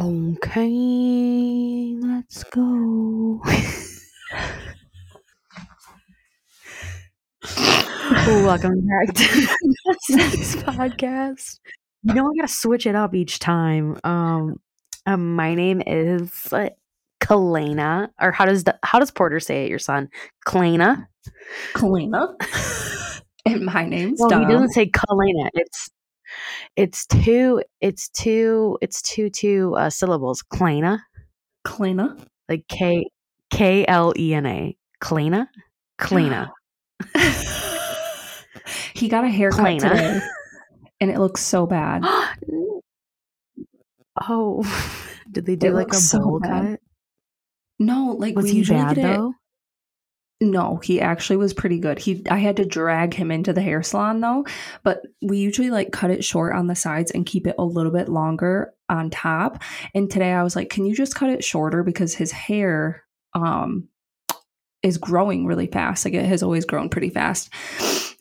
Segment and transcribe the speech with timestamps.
[0.00, 3.42] Okay, let's go.
[8.26, 9.46] Welcome back to
[9.84, 11.58] the Sex Podcast.
[12.04, 13.98] You know I gotta switch it up each time.
[14.02, 14.58] Um,
[15.04, 16.70] um my name is uh,
[17.20, 19.68] Kalena, or how does the, how does Porter say it?
[19.68, 20.08] Your son,
[20.46, 21.08] Kalena.
[21.74, 22.34] Kalena.
[23.44, 24.46] and my name's Well, Dom.
[24.46, 25.50] he doesn't say Kalena.
[25.52, 25.90] It's
[26.76, 27.62] it's two.
[27.80, 28.78] It's two.
[28.80, 30.42] It's two two uh, syllables.
[30.52, 31.00] Kalena,
[31.66, 32.18] Kalena.
[32.48, 33.06] like K
[33.50, 34.76] K L E N A.
[35.02, 35.48] Kalena,
[35.98, 36.50] Kalena.
[38.94, 39.90] he got a haircut Kalena.
[39.90, 40.20] today,
[41.00, 42.02] and it looks so bad.
[44.28, 46.62] oh, did they do It like a so bowl bad.
[46.72, 46.80] cut?
[47.78, 49.16] No, like Was we he usually bad get it.
[49.16, 49.32] though?
[50.42, 51.98] No, he actually was pretty good.
[51.98, 54.46] He I had to drag him into the hair salon though,
[54.82, 57.92] but we usually like cut it short on the sides and keep it a little
[57.92, 59.62] bit longer on top.
[59.94, 63.04] And today I was like, "Can you just cut it shorter because his hair
[63.34, 63.88] um
[64.82, 66.06] is growing really fast.
[66.06, 67.50] Like it has always grown pretty fast."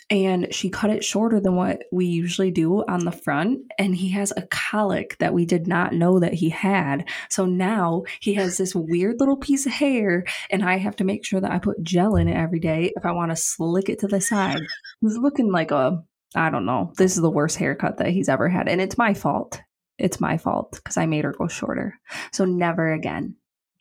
[0.10, 3.62] And she cut it shorter than what we usually do on the front.
[3.78, 7.08] And he has a cowlick that we did not know that he had.
[7.30, 11.26] So now he has this weird little piece of hair and I have to make
[11.26, 14.00] sure that I put gel in it every day if I want to slick it
[14.00, 14.62] to the side.
[15.02, 16.04] He's looking like a,
[16.36, 16.94] I don't know.
[16.98, 19.62] This is the worst haircut that he's ever had, and it's my fault.
[19.98, 22.00] It's my fault because I made her go shorter.
[22.32, 23.36] So never again.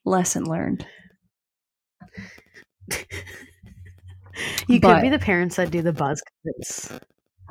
[0.05, 0.87] Lesson learned.
[4.69, 6.93] You could be the parents that do the buzz cuts.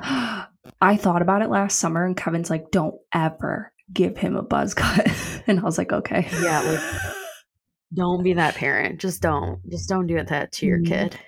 [0.00, 4.74] I thought about it last summer, and Kevin's like, "Don't ever give him a buzz
[4.74, 5.06] cut,"
[5.46, 7.02] and I was like, "Okay." Yeah, like
[7.94, 9.00] don't be that parent.
[9.00, 9.60] Just don't.
[9.70, 10.86] Just don't do it that to your Mm.
[10.86, 11.20] kid.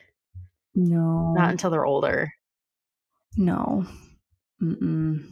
[0.75, 2.33] no, Not until they're older.
[3.37, 3.87] no.
[4.63, 5.25] Mm-mm.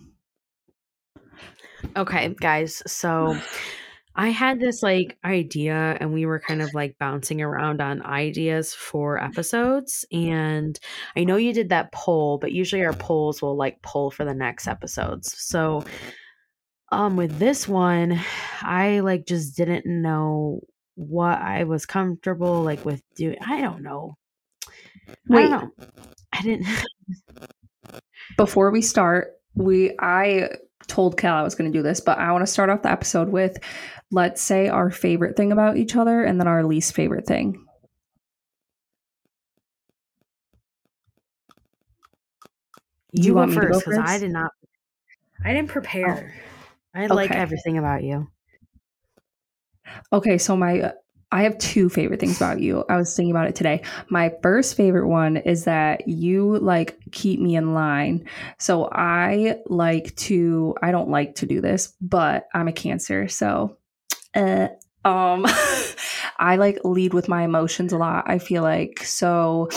[1.97, 2.83] Okay, guys.
[2.87, 3.37] So
[4.19, 8.75] I had this like idea and we were kind of like bouncing around on ideas
[8.75, 10.77] for episodes and
[11.17, 14.35] I know you did that poll, but usually our polls will like pull for the
[14.35, 15.41] next episodes.
[15.41, 15.85] So
[16.91, 18.19] um with this one,
[18.61, 20.63] I like just didn't know
[20.97, 23.37] what I was comfortable like with doing.
[23.41, 24.17] I don't know.
[25.09, 25.87] I Wait, don't know.
[26.33, 26.67] I didn't
[28.37, 30.49] before we start, we I
[30.89, 32.91] told Cal I was going to do this, but I want to start off the
[32.91, 33.57] episode with
[34.11, 37.65] let's say our favorite thing about each other and then our least favorite thing.
[43.13, 44.53] you, you go want me first because I did not
[45.45, 46.35] I didn't prepare.
[46.95, 47.01] Oh.
[47.01, 47.39] I like okay.
[47.39, 48.29] everything about you.
[50.13, 50.93] Okay, so my uh,
[51.31, 52.85] I have two favorite things about you.
[52.89, 53.83] I was thinking about it today.
[54.09, 58.27] My first favorite one is that you like keep me in line.
[58.59, 63.77] So I like to I don't like to do this, but I'm a cancer, so
[64.35, 64.69] uh
[65.05, 65.47] um
[66.39, 68.25] I like lead with my emotions a lot.
[68.27, 69.69] I feel like so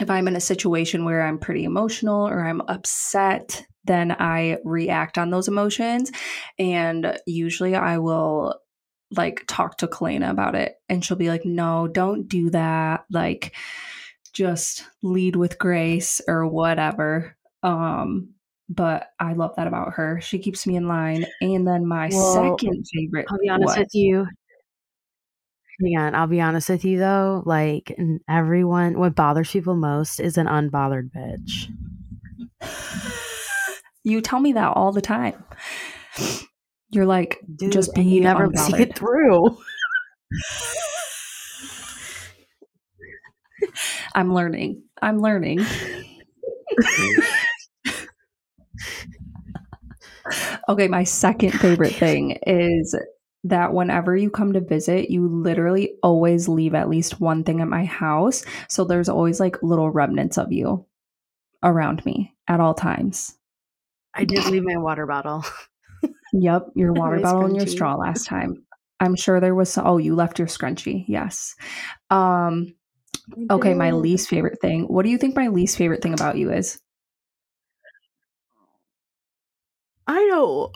[0.00, 5.18] if I'm in a situation where I'm pretty emotional or I'm upset, then I react
[5.18, 6.10] on those emotions
[6.58, 8.54] and usually I will
[9.10, 13.04] like talk to Kalena about it and she'll be like, no, don't do that.
[13.10, 13.54] Like
[14.32, 17.36] just lead with grace or whatever.
[17.62, 18.34] Um,
[18.68, 20.20] but I love that about her.
[20.20, 21.24] She keeps me in line.
[21.40, 23.78] And then my Well, second favorite I'll be honest what?
[23.78, 24.26] with you.
[25.80, 27.42] Hang on, I'll be honest with you though.
[27.46, 27.96] Like
[28.28, 31.72] everyone, what bothers people most is an unbothered bitch.
[34.04, 35.44] You tell me that all the time.
[36.90, 39.58] You're like, Dude, just and be you never see it through.
[44.14, 44.82] I'm learning.
[45.02, 45.60] I'm learning.
[50.68, 52.94] okay, my second favorite thing is
[53.44, 57.68] that whenever you come to visit, you literally always leave at least one thing at
[57.68, 58.44] my house.
[58.68, 60.84] So there's always like little remnants of you
[61.62, 63.36] around me at all times.
[64.14, 65.44] I did leave my water bottle.
[66.40, 68.64] Yep, your water bottle and your straw last time.
[69.00, 71.04] I'm sure there was some, oh, you left your scrunchie.
[71.08, 71.54] Yes.
[72.10, 72.74] Um
[73.50, 74.84] okay, my least favorite thing.
[74.84, 76.80] What do you think my least favorite thing about you is?
[80.06, 80.72] I know.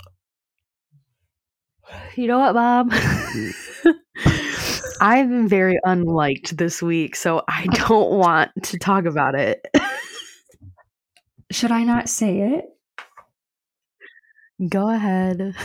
[2.15, 2.93] You know what, Bob?
[5.01, 9.67] I've been very unliked this week, so I don't want to talk about it.
[11.51, 12.65] Should I not say it?
[14.69, 15.55] Go ahead.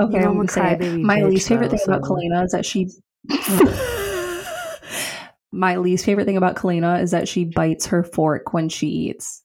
[0.00, 2.44] Okay, I'm I'm a gonna say My bitch, least favorite though, thing about so- Kalena
[2.44, 2.88] is that she.
[5.52, 9.42] My least favorite thing about Kalena is that she bites her fork when she eats.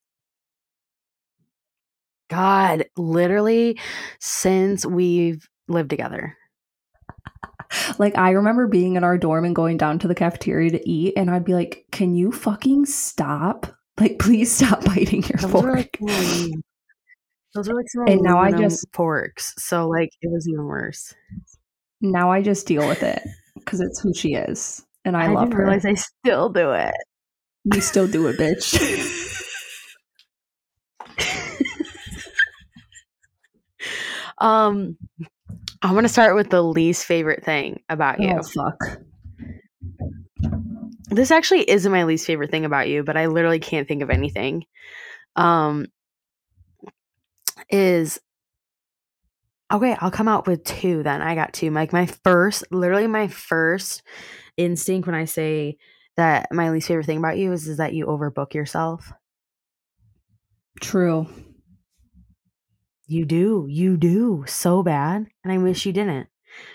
[2.30, 3.80] God, literally,
[4.20, 6.38] since we've lived together.
[7.98, 11.14] Like I remember being in our dorm and going down to the cafeteria to eat,
[11.18, 13.66] and I'd be like, "Can you fucking stop?
[14.00, 16.52] Like, please stop biting your Those fork." like
[17.54, 19.54] those are like some And now I just- forks.
[19.58, 21.14] So like it was even worse.
[22.02, 23.22] now I just deal with it
[23.56, 25.64] because it's who she is, and I, love didn't her.
[25.66, 26.94] realize I still do it.
[27.74, 28.78] You still do it, bitch.
[34.40, 34.98] Um,
[35.82, 38.30] I'm gonna start with the least favorite thing about you.
[38.38, 39.00] oh fuck.
[41.10, 44.10] This actually isn't my least favorite thing about you, but I literally can't think of
[44.10, 44.64] anything.
[45.36, 45.88] Um,
[47.74, 48.20] is
[49.72, 49.98] okay.
[50.00, 51.04] I'll come out with two.
[51.04, 51.72] Then I got two.
[51.72, 54.04] Like my first, literally my first
[54.56, 55.78] instinct when I say
[56.16, 59.12] that my least favorite thing about you is is that you overbook yourself.
[60.80, 61.28] True.
[63.08, 63.66] You do.
[63.68, 65.26] You do so bad.
[65.44, 66.28] And I wish you didn't.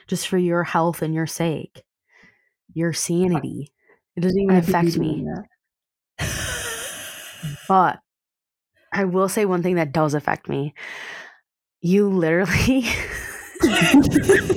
[0.09, 1.85] Just for your health and your sake.
[2.75, 3.73] Your sanity.
[4.17, 5.25] It doesn't even I affect me.
[7.69, 8.01] But
[8.99, 10.75] I will say one thing that does affect me.
[11.81, 12.85] You literally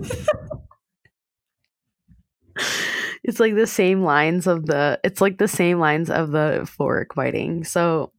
[3.24, 7.14] It's like the same lines of the it's like the same lines of the fork
[7.14, 7.64] biting.
[7.64, 8.14] So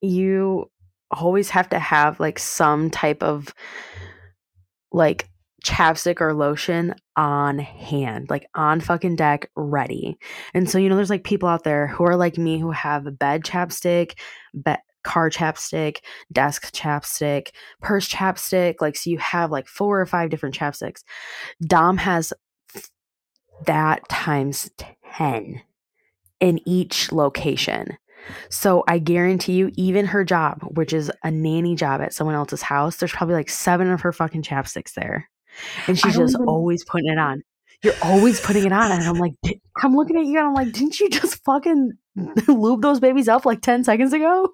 [0.00, 0.70] you
[1.10, 3.52] always have to have like some type of
[4.90, 5.28] like
[5.66, 10.16] chapstick or lotion on hand, like on fucking deck, ready.
[10.54, 13.06] And so, you know, there's like people out there who are like me who have
[13.06, 14.12] a bed chapstick,
[14.54, 15.98] bed, car chapstick,
[16.32, 17.50] desk chapstick,
[17.80, 18.76] purse chapstick.
[18.80, 21.04] Like, so you have like four or five different chapsticks.
[21.64, 22.32] Dom has
[23.66, 24.68] that times
[25.14, 25.62] 10
[26.40, 27.96] in each location.
[28.50, 32.62] So I guarantee you, even her job, which is a nanny job at someone else's
[32.62, 35.30] house, there's probably like seven of her fucking chapsticks there.
[35.86, 37.42] And she's just even- always putting it on.
[37.84, 38.90] You're always putting it on.
[38.90, 39.34] And I'm like,
[39.82, 41.92] I'm looking at you and I'm like, didn't you just fucking
[42.48, 44.48] lube those babies up like 10 seconds ago?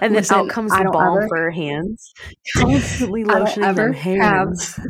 [0.00, 2.12] And then out comes the don't ever- for her hands.
[2.56, 4.80] Constantly lotioning ever them have hands.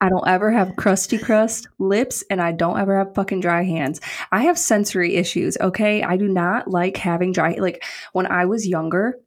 [0.00, 4.00] I don't ever have crusty crust lips and I don't ever have fucking dry hands.
[4.32, 6.02] I have sensory issues, okay?
[6.02, 9.18] I do not like having dry like when I was younger,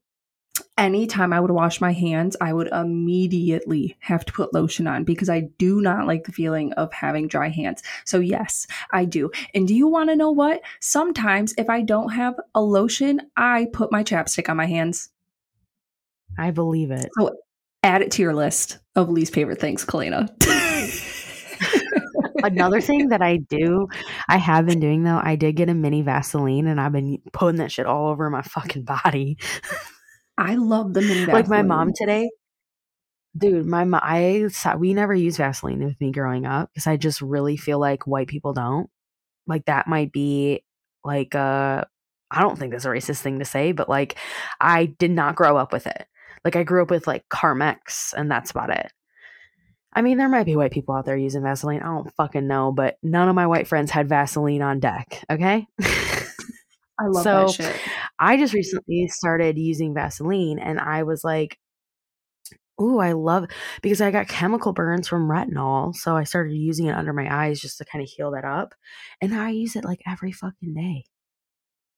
[0.78, 5.30] anytime I would wash my hands, I would immediately have to put lotion on because
[5.30, 7.84] I do not like the feeling of having dry hands.
[8.06, 9.31] So yes, I do.
[9.54, 10.62] And do you want to know what?
[10.80, 15.10] Sometimes if I don't have a lotion, I put my chapstick on my hands.
[16.38, 17.10] I believe it.
[17.18, 17.36] So,
[17.84, 20.30] add it to your list of least favorite things, Kalena.
[22.44, 23.88] Another thing that I do,
[24.28, 27.60] I have been doing though, I did get a mini Vaseline and I've been putting
[27.60, 29.38] that shit all over my fucking body.
[30.38, 32.30] I love the mini like my mom today.
[33.35, 34.47] Dude, my mom, I
[34.77, 38.27] we never used Vaseline with me growing up because I just really feel like white
[38.27, 38.89] people don't.
[39.47, 40.63] Like that might be
[41.03, 41.83] like uh
[42.31, 44.18] I don't think that's a racist thing to say, but like
[44.59, 46.07] I did not grow up with it.
[46.44, 48.91] Like I grew up with like Carmex and that's about it.
[49.95, 51.81] I mean, there might be white people out there using Vaseline.
[51.81, 55.68] I don't fucking know, but none of my white friends had Vaseline on deck, okay?
[55.79, 57.81] I love So, that shit.
[58.19, 58.57] I just mm-hmm.
[58.57, 61.57] recently started using Vaseline and I was like,
[62.81, 63.45] Ooh, I love
[63.83, 65.96] because I got chemical burns from retinol.
[65.96, 68.74] So I started using it under my eyes just to kind of heal that up.
[69.22, 71.05] And now I use it like every fucking day.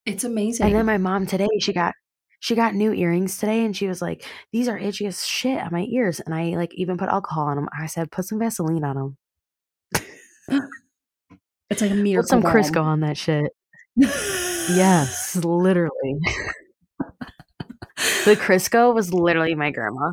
[0.05, 0.65] It's amazing.
[0.65, 1.93] And then my mom today, she got
[2.39, 5.71] she got new earrings today and she was like, These are itchy as shit on
[5.71, 6.19] my ears.
[6.19, 7.69] And I like even put alcohol on them.
[7.77, 9.17] I said, put some Vaseline on them.
[11.69, 12.23] it's like a miracle.
[12.23, 12.43] Put some.
[12.43, 13.51] Crisco on that shit.
[14.69, 16.19] Yes, literally.
[18.25, 20.11] the Crisco was literally my grandma.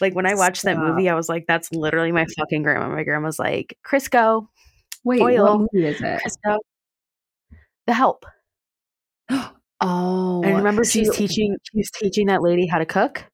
[0.00, 2.88] Like when I watched that movie, I was like, that's literally my fucking grandma.
[2.88, 4.48] My grandma's like, Crisco,
[5.04, 5.58] Wait, Oil.
[5.58, 6.22] what movie is it?
[6.22, 6.58] Crisco.
[7.86, 8.24] The help.
[9.80, 13.24] Oh, and remember see, she's teaching she's teaching that lady how to cook?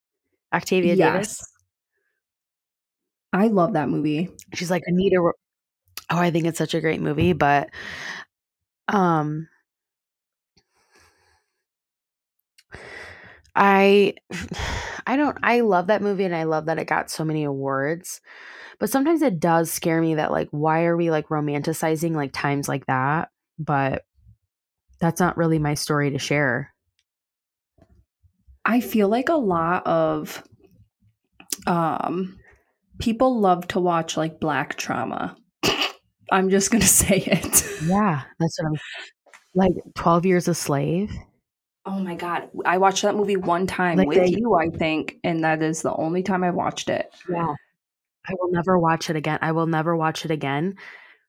[0.53, 1.39] Octavia Davis.
[1.41, 1.49] Yes,
[3.33, 4.29] I love that movie.
[4.53, 5.33] She's like, Anita Oh,
[6.19, 7.71] I think it's such a great movie, but
[8.89, 9.49] um
[13.55, 14.15] I
[15.07, 18.21] I don't I love that movie and I love that it got so many awards.
[18.79, 22.69] But sometimes it does scare me that like why are we like romanticizing like times
[22.69, 23.31] like that?
[23.59, 24.05] But
[25.01, 26.73] that's not really my story to share.
[28.65, 30.43] I feel like a lot of
[31.67, 32.39] um
[32.99, 35.37] people love to watch like black trauma.
[36.33, 37.65] I'm just gonna say it.
[37.85, 38.81] Yeah, that's what I'm
[39.55, 41.13] like 12 years a slave.
[41.87, 45.19] Oh my god, I watched that movie one time Like with they- you, I think,
[45.23, 47.13] and that is the only time I watched it.
[47.29, 47.55] Yeah.
[48.27, 49.39] I will never watch it again.
[49.43, 50.77] I will never watch it again.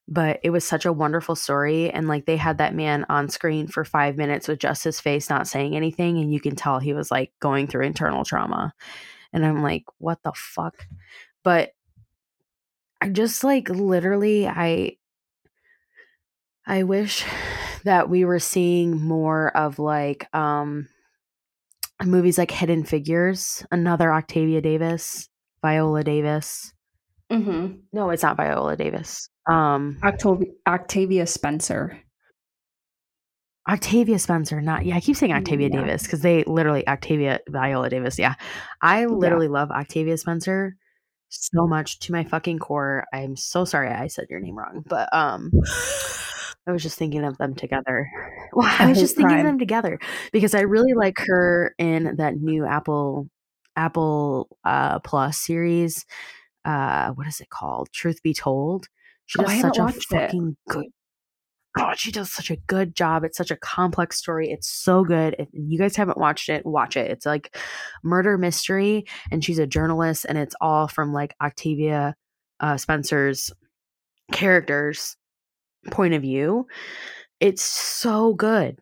[0.08, 1.90] But it was such a wonderful story.
[1.90, 5.28] And like they had that man on screen for five minutes with just his face
[5.28, 6.16] not saying anything.
[6.18, 8.72] And you can tell he was like going through internal trauma.
[9.32, 10.86] And I'm like, what the fuck?
[11.42, 11.72] But
[13.02, 14.96] I just like literally, I.
[16.66, 17.24] I wish
[17.86, 20.88] that we were seeing more of like um
[22.04, 25.28] movies like Hidden Figures, another Octavia Davis,
[25.62, 26.72] Viola Davis.
[27.32, 27.78] Mm-hmm.
[27.92, 29.28] No, it's not Viola Davis.
[29.50, 31.98] Um, Octavia, Octavia Spencer.
[33.68, 34.96] Octavia Spencer, not yeah.
[34.96, 35.80] I keep saying Octavia Yeah.
[35.80, 38.18] Davis because they literally Octavia Viola Davis.
[38.18, 38.34] Yeah,
[38.80, 40.76] I literally love Octavia Spencer
[41.30, 43.04] so much to my fucking core.
[43.12, 45.50] I'm so sorry I said your name wrong, but um,
[46.66, 48.08] I was just thinking of them together.
[48.52, 49.98] Well, I was just thinking of them together
[50.32, 53.28] because I really like her in that new Apple
[53.76, 56.06] Apple uh Plus series.
[56.64, 57.88] Uh what is it called?
[57.92, 58.86] Truth Be Told.
[59.26, 60.20] She Oh, does haven't such a watched it.
[60.26, 60.86] fucking good
[61.76, 63.24] God, she does such a good job.
[63.24, 64.50] It's such a complex story.
[64.50, 65.36] It's so good.
[65.38, 67.10] If you guys haven't watched it, watch it.
[67.10, 67.54] It's like
[68.02, 72.14] murder mystery, and she's a journalist, and it's all from like Octavia
[72.60, 73.50] uh, Spencer's
[74.32, 75.16] characters'
[75.90, 76.66] point of view.
[77.40, 78.78] It's so good.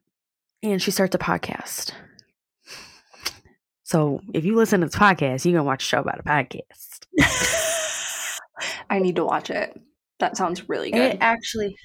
[0.63, 1.93] And she starts a podcast.
[3.83, 7.07] So if you listen to this podcast, you can watch a show about a podcast.
[8.91, 9.79] I need to watch it.
[10.21, 11.15] That sounds really good.
[11.15, 11.77] It actually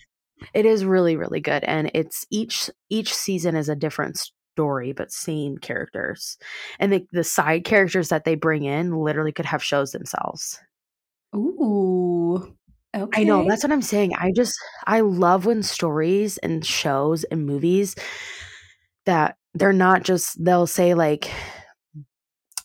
[0.54, 4.18] it is really really good and it's each each season is a different
[4.56, 6.38] story but same characters.
[6.80, 10.60] And the the side characters that they bring in literally could have shows themselves.
[11.36, 12.56] Ooh.
[12.96, 13.22] Okay.
[13.22, 14.14] I know, that's what I'm saying.
[14.16, 14.54] I just
[14.88, 17.96] I love when stories and shows and movies
[19.06, 21.32] that they're not just they'll say like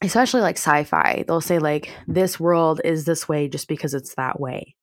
[0.03, 4.41] especially like sci-fi, they'll say like this world is this way just because it's that
[4.41, 4.75] way.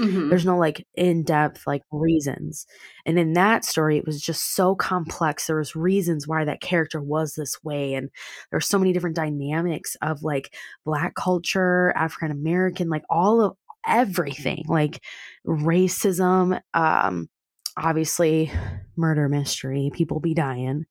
[0.00, 0.30] Mhm.
[0.30, 2.66] There's no like in-depth like reasons.
[3.06, 5.46] And in that story it was just so complex.
[5.46, 8.10] There was reasons why that character was this way and
[8.50, 10.54] there's so many different dynamics of like
[10.84, 13.56] black culture, African American, like all of
[13.88, 15.02] everything, like
[15.46, 17.28] racism, um
[17.76, 18.50] obviously
[18.96, 20.84] murder mystery, people be dying,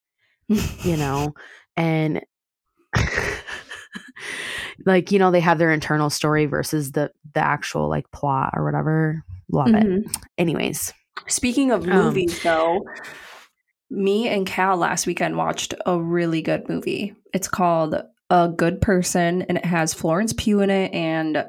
[0.47, 1.33] you know,
[1.77, 2.21] and
[4.85, 8.63] like you know they have their internal story versus the the actual like plot or
[8.63, 10.15] whatever love it Mhm.
[10.37, 10.93] anyways
[11.27, 12.85] Speaking of Um, movies, though,
[13.89, 17.15] me and Cal last weekend watched a really good movie.
[17.33, 17.95] It's called
[18.29, 21.43] A Good Person, and it has Florence Pugh in it and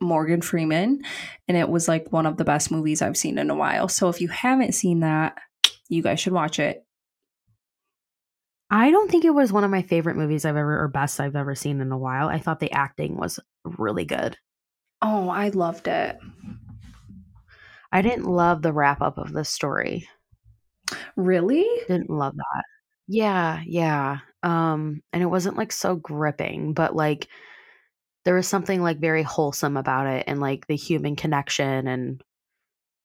[0.00, 1.02] Morgan Freeman.
[1.48, 3.88] And it was like one of the best movies I've seen in a while.
[3.88, 5.38] So if you haven't seen that,
[5.88, 6.82] you guys should watch it.
[8.70, 11.36] i don't think it was one of my favorite movies i've ever or best i've
[11.36, 14.36] ever seen in a while i thought the acting was really good
[15.02, 16.18] Oh, I loved it.
[17.92, 20.08] i didn't love the wrap up of the story
[21.16, 21.64] Really?
[21.88, 22.64] didn't love that
[23.08, 27.28] yeah yeah um and it wasn't like so gripping but like
[28.26, 32.20] there was something like very wholesome about it and like the human connection and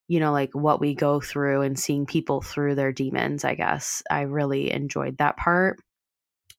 [0.08, 4.02] you know like what we go through and seeing people through their demons i guess.
[4.10, 5.80] I really enjoyed that part.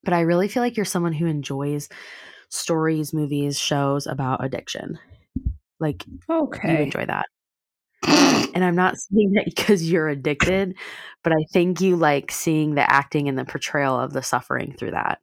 [0.04, 1.88] But i really feel like you're someone who enjoys
[2.50, 4.96] stories movies shows about addiction.
[5.80, 6.72] Like okay.
[6.72, 7.26] you enjoy that.
[8.54, 10.76] And i'm not saying that because you're addicted
[11.24, 14.90] but i think you like seeing the acting and the portrayal of the suffering through
[14.92, 15.18] that.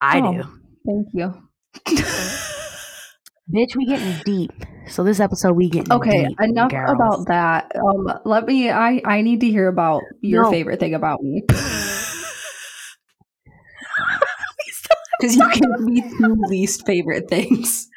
[0.00, 0.42] I Oh, do.
[0.86, 1.47] Thank you.
[3.52, 4.52] bitch we getting deep
[4.88, 6.90] so this episode we getting Okay, deep, enough girls.
[6.90, 7.72] about that.
[7.76, 8.70] Um, let me.
[8.70, 10.50] I I need to hear about your No.
[10.50, 11.42] favorite thing about me.
[15.20, 17.88] Because you give me two least favorite things.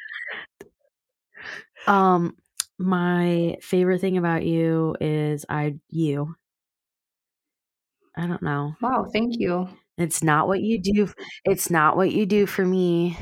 [1.86, 2.36] Um,
[2.78, 6.34] my favorite thing about you is I you.
[8.16, 8.74] I don't know.
[8.82, 9.68] Wow, thank you.
[9.96, 11.08] It's not what you do.
[11.44, 13.16] It's not what you do for me.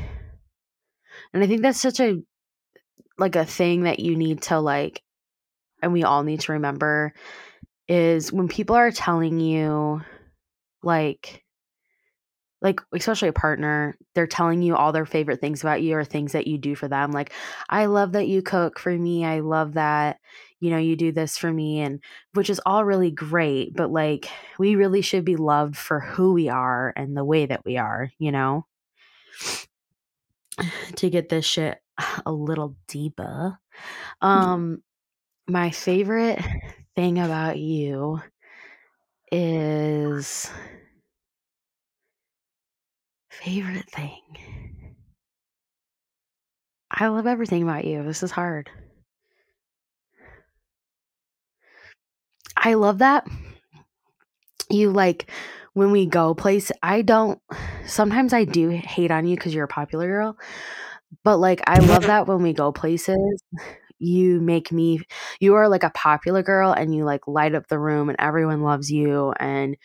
[1.33, 2.23] And I think that's such a
[3.19, 5.03] like a thing that you need to like
[5.83, 7.13] and we all need to remember
[7.89, 10.01] is when people are telling you
[10.83, 11.45] like
[12.63, 16.33] like especially a partner they're telling you all their favorite things about you or things
[16.33, 17.33] that you do for them like
[17.69, 20.19] i love that you cook for me i love that
[20.61, 22.01] you know you do this for me and
[22.35, 26.49] which is all really great but like we really should be loved for who we
[26.49, 28.65] are and the way that we are you know
[30.97, 31.79] to get this shit
[32.27, 33.59] a little deeper
[34.21, 34.83] um
[35.49, 36.41] my favorite
[36.97, 38.21] thing about you
[39.33, 40.51] is
[43.31, 44.21] favorite thing
[46.91, 48.03] I love everything about you.
[48.03, 48.69] This is hard.
[52.57, 53.27] I love that
[54.69, 55.31] you like
[55.75, 57.41] when we go place I don't
[57.87, 60.37] sometimes I do hate on you cuz you're a popular girl.
[61.25, 63.43] But like I love that when we go places
[63.99, 65.01] you make me
[65.41, 68.63] you are like a popular girl and you like light up the room and everyone
[68.63, 69.77] loves you and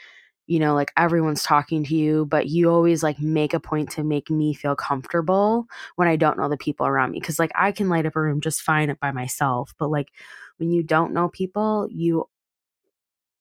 [0.47, 4.03] you know like everyone's talking to you but you always like make a point to
[4.03, 5.65] make me feel comfortable
[5.95, 8.21] when I don't know the people around me cuz like I can light up a
[8.21, 10.09] room just fine by myself but like
[10.57, 12.25] when you don't know people you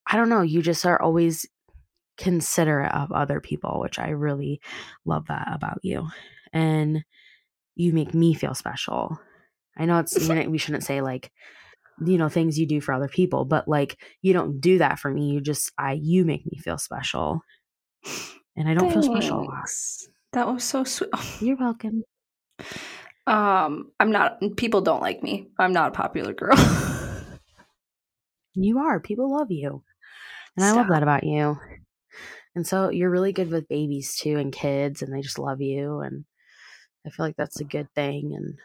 [0.07, 1.47] I don't know, you just are always
[2.17, 4.61] considerate of other people, which I really
[5.05, 6.09] love that about you.
[6.53, 7.05] And
[7.75, 9.19] you make me feel special.
[9.77, 11.33] I know it's we shouldn't say like
[12.05, 15.11] you know things you do for other people, but like you don't do that for
[15.11, 15.31] me.
[15.31, 17.41] You just I you make me feel special.
[18.57, 19.07] And I don't Thanks.
[19.07, 19.49] feel special.
[20.33, 21.11] That was so sweet.
[21.41, 22.05] You're welcome.
[23.27, 25.49] Um, I'm not people don't like me.
[25.59, 26.57] I'm not a popular girl.
[28.55, 29.01] you are.
[29.01, 29.83] People love you.
[30.57, 30.75] And Stop.
[30.75, 31.59] I love that about you.
[32.55, 36.01] And so you're really good with babies too and kids and they just love you
[36.01, 36.25] and
[37.07, 38.59] I feel like that's a good thing and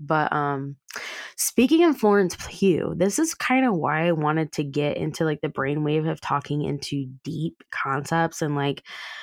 [0.00, 0.76] but um
[1.36, 5.40] speaking of Florence Pugh, this is kind of why I wanted to get into like
[5.40, 8.82] the brainwave of talking into deep concepts and like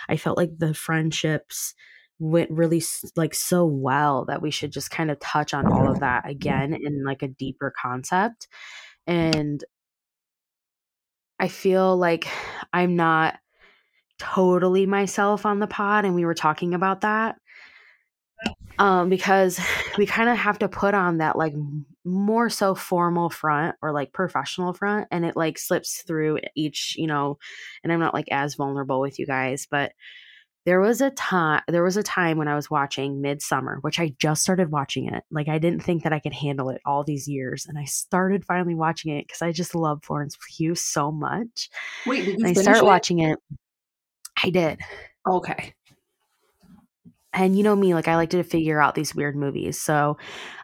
[0.10, 1.74] I felt like the friendships
[2.20, 2.82] went really
[3.16, 6.74] like so well that we should just kind of touch on all of that again
[6.74, 8.48] in like a deeper concept
[9.08, 9.64] and
[11.40, 12.28] I feel like
[12.72, 13.38] I'm not
[14.20, 17.38] totally myself on the pod and we were talking about that.
[18.78, 19.60] Um because
[19.98, 21.54] we kind of have to put on that like
[22.06, 27.08] more so formal front or like professional front and it like slips through each you
[27.08, 27.40] know
[27.84, 29.92] and i'm not like as vulnerable with you guys but
[30.66, 34.14] there was a time there was a time when i was watching Midsommar which i
[34.20, 35.24] just started watching it.
[35.32, 38.46] Like i didn't think that i could handle it all these years and i started
[38.46, 41.70] finally watching it because i just love florence pugh so much.
[42.06, 42.86] Wait did you and i started it?
[42.86, 43.40] watching it
[44.46, 44.80] I did.
[45.28, 45.74] Okay.
[47.34, 49.82] And you know me, like I like to figure out these weird movies.
[49.82, 50.18] So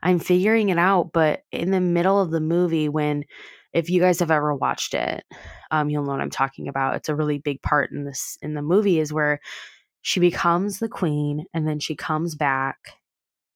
[0.04, 1.12] I'm figuring it out.
[1.12, 3.26] But in the middle of the movie, when
[3.74, 5.24] if you guys have ever watched it,
[5.72, 6.96] um, you'll know what I'm talking about.
[6.96, 9.40] It's a really big part in this in the movie is where
[10.04, 12.78] she becomes the queen and then she comes back.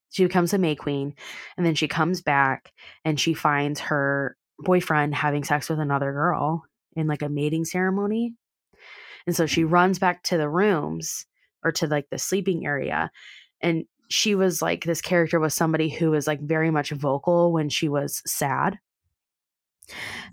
[0.09, 1.13] She becomes a May Queen,
[1.57, 2.71] and then she comes back
[3.03, 6.63] and she finds her boyfriend having sex with another girl
[6.95, 8.33] in like a mating ceremony.
[9.27, 11.25] And so she runs back to the rooms
[11.63, 13.11] or to like the sleeping area.
[13.61, 17.69] And she was like, this character was somebody who was like very much vocal when
[17.69, 18.77] she was sad.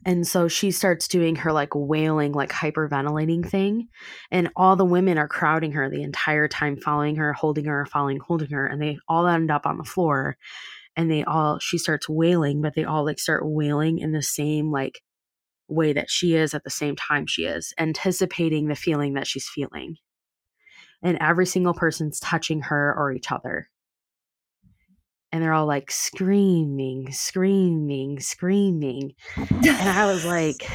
[0.04, 3.88] And so she starts doing her like wailing, like hyperventilating thing.
[4.30, 8.18] And all the women are crowding her the entire time, following her, holding her, following,
[8.18, 8.66] holding her.
[8.66, 10.36] And they all end up on the floor.
[10.96, 14.70] And they all, she starts wailing, but they all like start wailing in the same
[14.70, 15.02] like
[15.72, 19.48] way that she is at the same time she is, anticipating the feeling that she's
[19.48, 19.96] feeling.
[21.02, 23.68] And every single person's touching her or each other.
[25.32, 29.14] And they're all like screaming, screaming, screaming.
[29.36, 30.68] and I was like,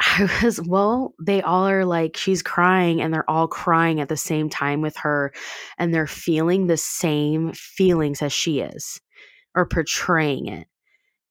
[0.00, 4.16] I was, well, they all are like, she's crying and they're all crying at the
[4.16, 5.32] same time with her.
[5.78, 9.00] And they're feeling the same feelings as she is
[9.54, 10.66] or portraying it.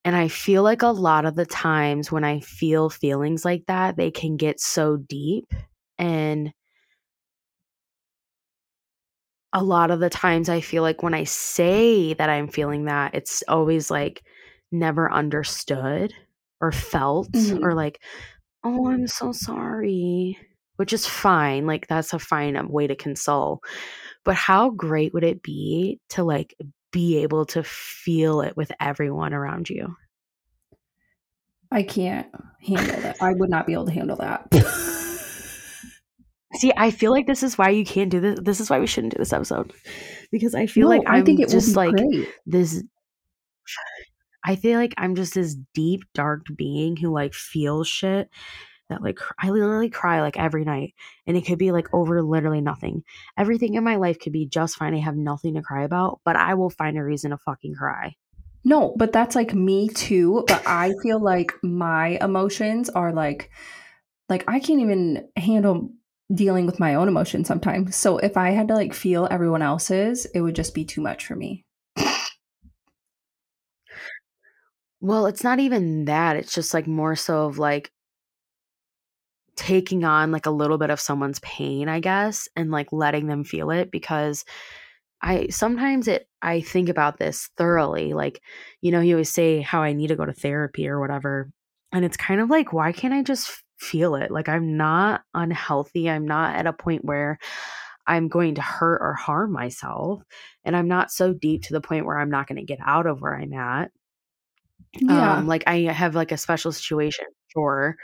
[0.06, 3.96] And I feel like a lot of the times when I feel feelings like that,
[3.96, 5.54] they can get so deep.
[5.98, 6.52] And
[9.54, 13.16] a lot of the times I feel like when I say that I'm feeling that,
[13.16, 14.24] it's always like
[14.72, 16.14] never understood
[16.60, 17.64] or felt mm-hmm.
[17.64, 18.02] or like,
[18.64, 20.38] oh, I'm so sorry,
[20.78, 21.66] which is fine.
[21.66, 23.62] Like, that's a fine um, way to console.
[24.26, 26.56] But how great would it be to like
[26.94, 29.98] be able to feel it with everyone around you.
[31.70, 32.28] I can't
[32.66, 33.18] handle that.
[33.22, 34.48] I would not be able to handle that.
[36.56, 38.40] See, I feel like this is why you can't do this.
[38.42, 39.74] This is why we shouldn't do this episode
[40.32, 42.30] because I feel no, like I'm I think it just like great.
[42.46, 42.84] this.
[44.46, 48.30] I feel like I'm just this deep, dark being who like feels shit
[48.90, 50.94] that like I literally cry like every night
[51.26, 53.04] and it could be like over literally nothing.
[53.38, 54.94] Everything in my life could be just fine.
[54.94, 58.16] I have nothing to cry about, but I will find a reason to fucking cry.
[58.64, 63.50] No, but that's like me too, but I feel like my emotions are like
[64.30, 65.92] like I can't even handle
[66.34, 67.96] dealing with my own emotions sometimes.
[67.96, 71.26] So if I had to like feel everyone else's, it would just be too much
[71.26, 71.66] for me.
[75.02, 76.38] Well, it's not even that.
[76.38, 77.92] It's just like more so of like
[79.56, 83.44] taking on like a little bit of someone's pain, I guess, and like letting them
[83.44, 84.46] feel it because
[85.22, 88.14] I sometimes it I think about this thoroughly.
[88.14, 88.42] Like,
[88.82, 91.50] you know, you always say how I need to go to therapy or whatever.
[91.92, 94.32] And it's kind of like, why can't I just feel it?
[94.32, 96.10] Like I'm not unhealthy.
[96.10, 97.38] I'm not at a point where
[98.06, 100.24] I'm going to hurt or harm myself.
[100.66, 103.06] And I'm not so deep to the point where I'm not going to get out
[103.06, 103.92] of where I'm at.
[105.00, 105.38] Yeah.
[105.38, 107.96] Um, like I have like a special situation, sure.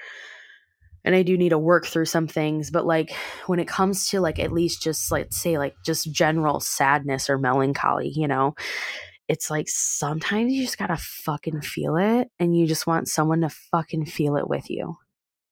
[1.06, 3.12] And I do need to work through some things, but like
[3.48, 7.38] when it comes to like at least just let's say like just general sadness or
[7.38, 8.56] melancholy, you know,
[9.28, 13.50] it's like sometimes you just gotta fucking feel it and you just want someone to
[13.50, 14.98] fucking feel it with you.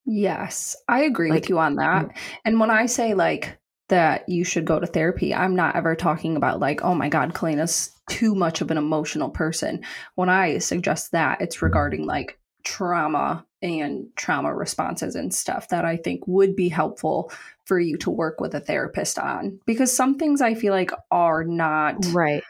[0.06, 2.08] Yes, I agree Like, with you on that.
[2.08, 2.16] Mm.
[2.46, 6.36] And when I say like that you should go to therapy, I'm not ever talking
[6.36, 9.84] about like, oh my God, Kalena's too much of an emotional person.
[10.16, 15.96] When I suggest that, it's regarding like trauma and trauma responses and stuff that I
[15.96, 17.32] think would be helpful
[17.64, 19.62] for you to work with a therapist on.
[19.66, 22.44] Because some things I feel like are not right.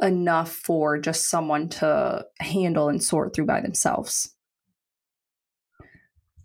[0.00, 4.34] enough for just someone to handle and sort through by themselves.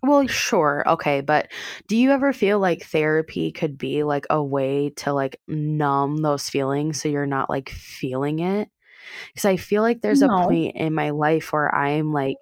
[0.02, 0.84] Well, sure.
[0.86, 1.50] Okay, but
[1.88, 6.50] do you ever feel like therapy could be like a way to like numb those
[6.50, 8.68] feelings so you're not like feeling it?
[9.34, 12.36] Cuz I feel like there's a point in my life where I'm like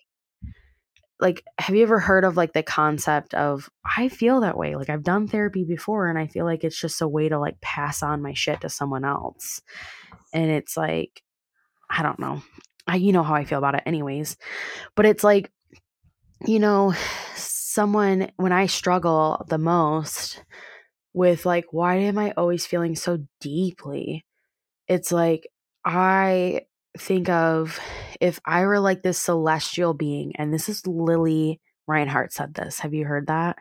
[1.21, 4.77] like have you ever heard of like the concept of I feel that way?
[4.77, 7.61] Like I've done therapy before and I feel like it's just a way to like
[7.61, 9.63] pass on my shit to someone else.
[10.33, 11.23] And it's like
[11.91, 12.43] I don't know.
[12.87, 14.37] I you know how I feel about it anyways.
[14.95, 15.51] But it's like
[16.47, 16.95] you know,
[17.35, 20.43] someone when I struggle the most
[21.13, 24.25] with like why am I always feeling so deeply?
[24.89, 25.49] It's like
[25.85, 26.63] I
[26.99, 27.79] think of
[28.21, 32.81] if I were like this celestial being and this is Lili Reinhart said this.
[32.81, 33.59] Have you heard that?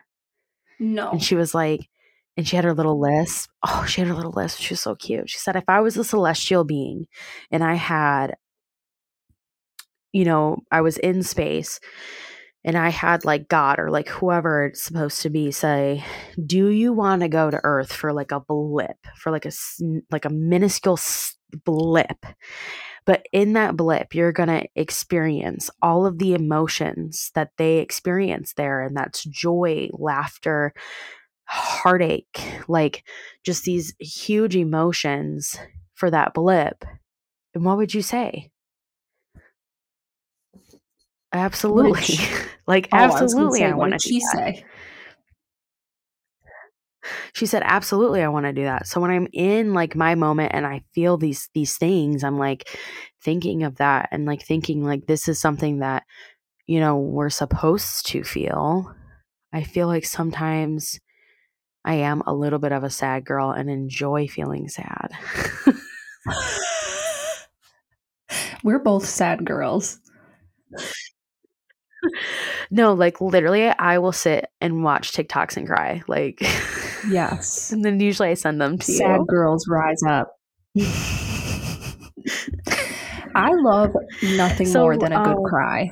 [0.78, 1.10] No.
[1.10, 1.88] And she was like
[2.36, 3.50] and she had her little lisp.
[3.66, 4.60] Oh, she had her little lisp.
[4.60, 5.28] She was so cute.
[5.28, 7.06] She said if I was a celestial being
[7.50, 8.36] and I had
[10.12, 11.78] you know, I was in space
[12.64, 16.04] and I had like God or like whoever it's supposed to be say,
[16.44, 19.52] "Do you want to go to Earth for like a blip, for like a
[20.10, 20.98] like a minuscule
[21.64, 22.26] blip?"
[23.06, 28.52] But in that blip, you're going to experience all of the emotions that they experience
[28.54, 30.72] there and that's joy, laughter,
[31.44, 33.04] heartache, like
[33.44, 35.58] just these huge emotions
[35.94, 36.84] for that blip.
[37.54, 38.50] And what would you say?
[41.32, 42.16] Absolutely.
[42.66, 44.36] Like Oh, I absolutely say, I want to did do she that.
[44.36, 44.64] say?
[47.32, 50.52] She said, "Absolutely, I want to do that." So when I'm in like my moment
[50.54, 52.68] and I feel these these things, I'm like
[53.22, 56.04] thinking of that and like thinking like this is something that
[56.66, 58.94] you know we're supposed to feel.
[59.52, 61.00] I feel like sometimes
[61.84, 65.10] I am a little bit of a sad girl and enjoy feeling sad.
[68.62, 69.98] We're both sad girls.
[72.70, 76.02] no, like literally, I will sit and watch TikToks and cry.
[76.06, 76.42] Like,
[77.08, 77.72] Yes.
[77.72, 79.26] and then usually I send them to Sad you.
[79.28, 80.32] girls rise up.
[83.34, 85.90] I love nothing So, more than a good um, cry.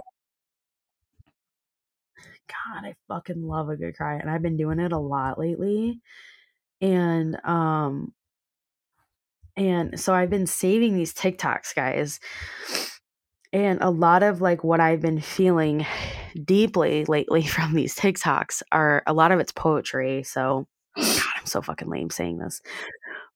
[2.49, 6.01] God, I fucking love a good cry, and I've been doing it a lot lately.
[6.81, 8.13] And um,
[9.57, 12.21] and so I've been saving these TikToks, guys.
[13.53, 15.87] And a lot of like what I've been feeling
[16.45, 20.23] deeply lately from these TikToks are a lot of it's poetry.
[20.23, 20.67] So,
[20.99, 22.61] God, I'm so fucking lame saying this.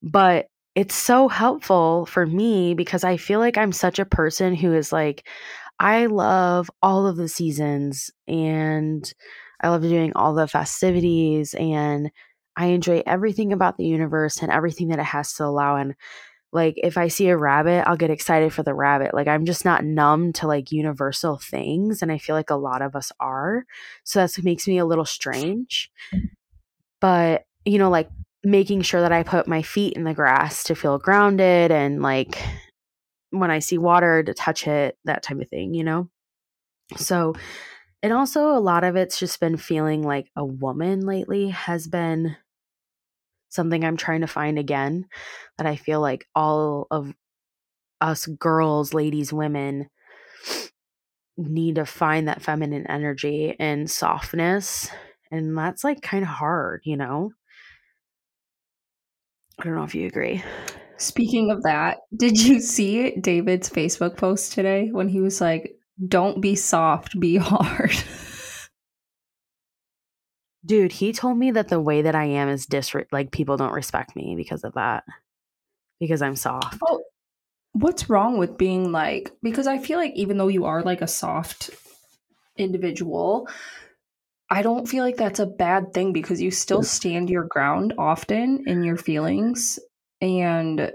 [0.02, 4.72] But it's so helpful for me because I feel like I'm such a person who
[4.72, 5.28] is like,
[5.78, 9.12] I love all of the seasons and
[9.60, 12.10] I love doing all the festivities and
[12.56, 15.76] I enjoy everything about the universe and everything that it has to allow.
[15.76, 15.94] And
[16.52, 19.14] like, if I see a rabbit, I'll get excited for the rabbit.
[19.14, 22.02] Like, I'm just not numb to like universal things.
[22.02, 23.64] And I feel like a lot of us are.
[24.04, 25.90] So that's what makes me a little strange.
[27.00, 28.08] But, you know, like
[28.44, 32.42] making sure that I put my feet in the grass to feel grounded and like
[33.30, 36.08] when I see water to touch it, that type of thing, you know?
[36.96, 37.34] So,
[38.02, 42.36] and also a lot of it's just been feeling like a woman lately has been
[43.48, 45.06] something I'm trying to find again
[45.56, 47.14] that I feel like all of
[48.00, 49.88] us girls, ladies, women
[51.36, 54.90] need to find that feminine energy and softness.
[55.30, 57.32] And that's like kind of hard, you know?
[59.58, 60.42] I don't know if you agree.
[60.96, 65.74] Speaking of that, did you see David's Facebook post today when he was like,
[66.08, 67.92] don't be soft, be hard?
[70.64, 73.72] Dude, he told me that the way that I am is dis like people don't
[73.72, 75.04] respect me because of that.
[75.98, 76.78] because I'm soft.
[76.86, 77.02] Oh,
[77.72, 81.08] what's wrong with being like because I feel like even though you are like a
[81.08, 81.70] soft
[82.56, 83.48] individual,
[84.52, 88.62] I don't feel like that's a bad thing because you still stand your ground often
[88.66, 89.78] in your feelings
[90.20, 90.92] and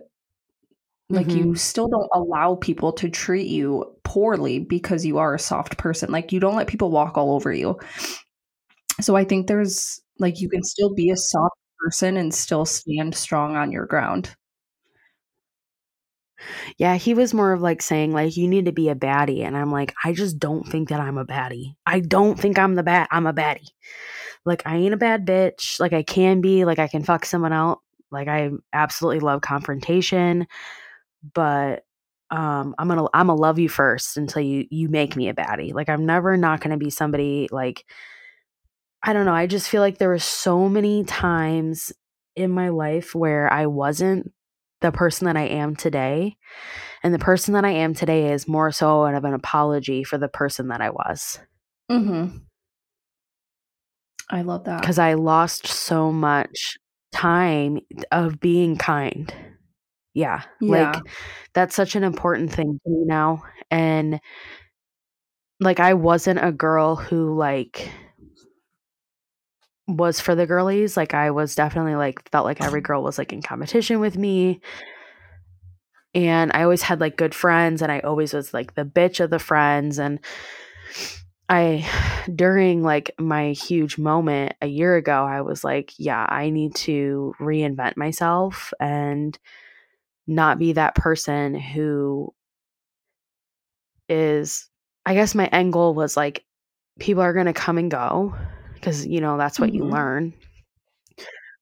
[1.10, 1.36] like Mhm.
[1.36, 6.12] you still don't allow people to treat you poorly because you are a soft person.
[6.12, 7.80] Like you don't let people walk all over you.
[9.02, 13.15] So I think there's like you can still be a soft person and still stand
[13.15, 14.36] strong on your ground.
[16.78, 19.58] Yeah, he was more of like saying like you need to be a baddie and
[19.58, 21.76] I'm like I just don't think that I'm a baddie.
[21.86, 23.69] I don't think I'm the bad I'm a baddie.
[24.45, 25.80] Like I ain't a bad bitch.
[25.80, 27.80] Like I can be, like I can fuck someone out.
[28.12, 30.47] Like I absolutely love confrontation,
[31.34, 31.84] but
[32.30, 35.30] um I'm going to I'm going to love you first until you you make me
[35.30, 35.73] a baddie.
[35.73, 37.86] Like I'm never not going to be somebody like
[39.04, 41.93] I don't know, I just feel like there were so many times
[42.36, 44.32] in my life where I wasn't
[44.82, 46.38] the person that I am today.
[47.04, 50.18] And the person that I am today is more so out of an apology for
[50.18, 51.40] the person that I was.
[51.92, 52.38] Mm-hmm.
[54.30, 54.82] I love that.
[54.82, 56.78] Because I lost so much
[57.12, 57.80] time
[58.12, 59.34] of being kind.
[60.13, 60.44] Yeah.
[60.60, 60.92] Yeah.
[60.92, 61.04] Like
[61.54, 63.44] that's such an important thing to me now.
[63.72, 64.20] And
[65.60, 67.90] like I wasn't a girl who like
[69.88, 70.97] was for the girlies.
[70.97, 74.62] Like I was definitely like felt like every girl was like in competition with me.
[76.13, 79.30] And I always had like good friends and I always was like the bitch of
[79.30, 80.19] the friends and
[81.47, 81.88] I
[82.36, 87.34] during like my huge moment a year ago I was like, yeah, I need to
[87.39, 89.38] reinvent myself and
[90.28, 92.34] not be that person who
[94.10, 94.69] is
[95.06, 96.43] I guess my end goal was like
[97.00, 98.36] people are going to come and go
[98.80, 99.92] because you know that's what you Mhm.
[99.92, 100.34] learn.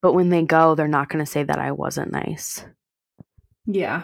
[0.02, 2.64] But when they go, they're not going to say that I wasn't nice.
[3.66, 4.04] Yeah.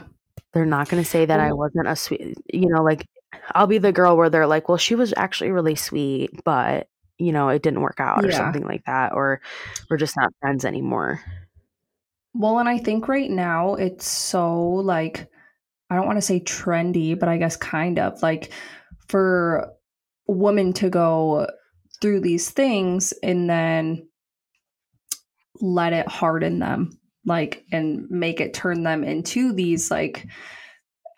[0.54, 3.08] They're not going to say that I wasn't a sweet, you know, like
[3.54, 6.88] I'll be the girl where they're like, well, she was actually really sweet, but
[7.20, 9.42] you know, it didn't work out or something like that, or
[9.90, 11.22] we're just not friends anymore.
[12.34, 15.28] Well, and I think right now it's so like
[15.92, 18.52] I don't want to say trendy, but I guess kind of like
[19.08, 19.72] for
[20.28, 21.48] women to go
[22.02, 24.08] through these things and then
[25.62, 30.28] let it harden them like and make it turn them into these like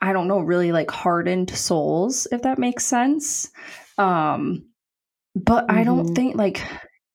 [0.02, 3.50] I don't know, really like hardened souls if that makes sense.
[3.98, 4.66] Um
[5.36, 6.16] but I don't Mhm.
[6.16, 6.62] think like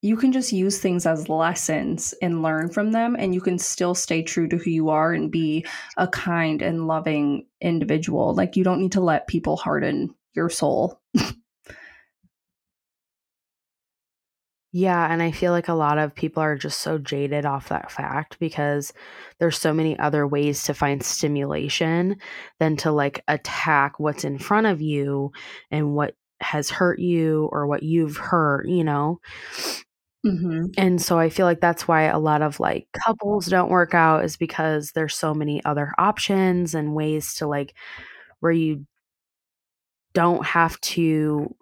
[0.01, 3.95] you can just use things as lessons and learn from them and you can still
[3.95, 8.65] stay true to who you are and be a kind and loving individual like you
[8.65, 11.01] don't need to let people harden your soul
[14.73, 17.91] Yeah, and I feel like a lot of people are just so jaded off that
[17.91, 18.93] fact because
[19.39, 22.17] there's so many other ways to find stimulation
[22.61, 25.33] than to like attack what's in front of you
[25.71, 29.21] and what has hurt you or what you've hurt, you know?
[30.27, 30.67] mm-hmm.
[30.77, 34.25] And so I feel like that's why a lot of like couples don't work out
[34.25, 37.75] is because there's so many other options and ways to like
[38.41, 38.87] where you
[40.15, 41.55] don't have to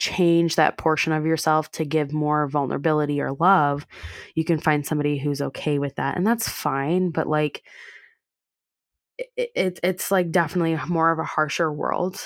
[0.00, 3.86] change that portion of yourself to give more vulnerability or love.
[4.34, 7.62] You can find somebody who's okay with that and that's fine, but like
[9.18, 12.20] it, it it's like definitely more of a harsher world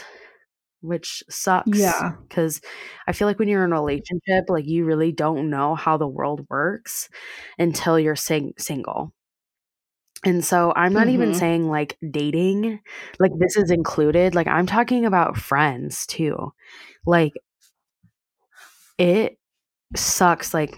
[0.82, 1.78] which sucks.
[1.78, 2.12] Yeah.
[2.28, 2.60] Because
[3.08, 6.08] I feel like when you're in a relationship, like you really don't know how the
[6.08, 7.08] world works
[7.58, 9.12] until you're sing- single.
[10.24, 11.36] And so I'm not even Mhm.
[11.38, 12.80] saying like dating,
[13.18, 14.34] like this is included.
[14.34, 16.52] Like I'm talking about friends too.
[17.06, 17.32] Like
[18.98, 19.38] it
[19.96, 20.76] sucks like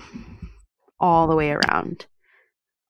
[1.00, 2.07] all the way around.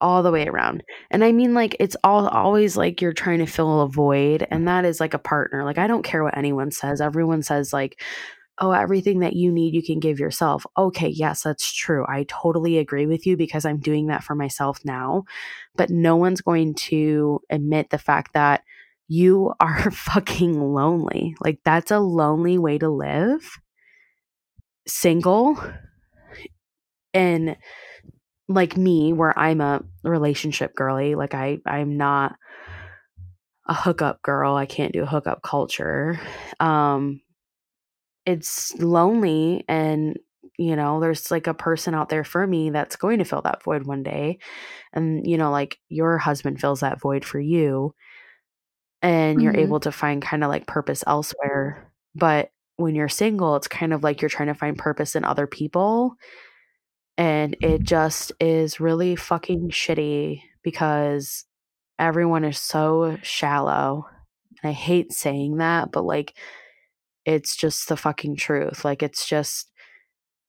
[0.01, 0.83] All the way around.
[1.11, 4.69] And I mean like it's all always like you're trying to fill a void and
[4.69, 5.65] that is like a partner.
[5.65, 7.01] Like I don't care what anyone says.
[7.01, 8.01] Everyone says like
[8.59, 10.67] oh everything that you need you can give yourself.
[10.77, 12.05] Okay, yes, that's true.
[12.09, 15.25] I totally agree with you because I'm doing that for myself now.
[15.77, 18.63] But no one's going to admit the fact that
[19.09, 21.37] you are fucking lonely.
[21.41, 23.59] Like that's a lonely way to live.
[24.89, 25.57] Single
[27.15, 27.57] and
[28.49, 32.37] like me where I'm a relationship girly, like I I'm not
[33.67, 34.55] a hookup girl.
[34.55, 36.19] I can't do hookup culture.
[36.61, 37.21] Um
[38.25, 40.19] it's lonely and
[40.59, 43.63] you know, there's like a person out there for me that's going to fill that
[43.63, 44.39] void one day.
[44.93, 47.95] And you know, like your husband fills that void for you
[49.03, 49.61] and you're Mhm.
[49.61, 51.91] able to find kind of like purpose elsewhere.
[52.15, 55.47] But when you're single, it's kind of like you're trying to find purpose in other
[55.47, 56.17] people
[57.19, 61.45] and it just is really fucking shitty because
[61.99, 64.07] everyone is so shallow.
[64.63, 66.37] And I hate saying that, but like
[67.25, 68.85] it's just the fucking truth.
[68.85, 69.71] Like it's just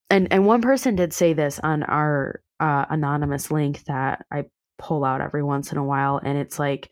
[0.10, 4.46] and and one person did say this on our uh, anonymous link that I
[4.78, 6.90] pull out every once in a while and it's like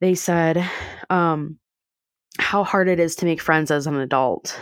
[0.00, 0.68] they said
[1.08, 1.58] um
[2.38, 4.58] how hard it is to make friends as an adult.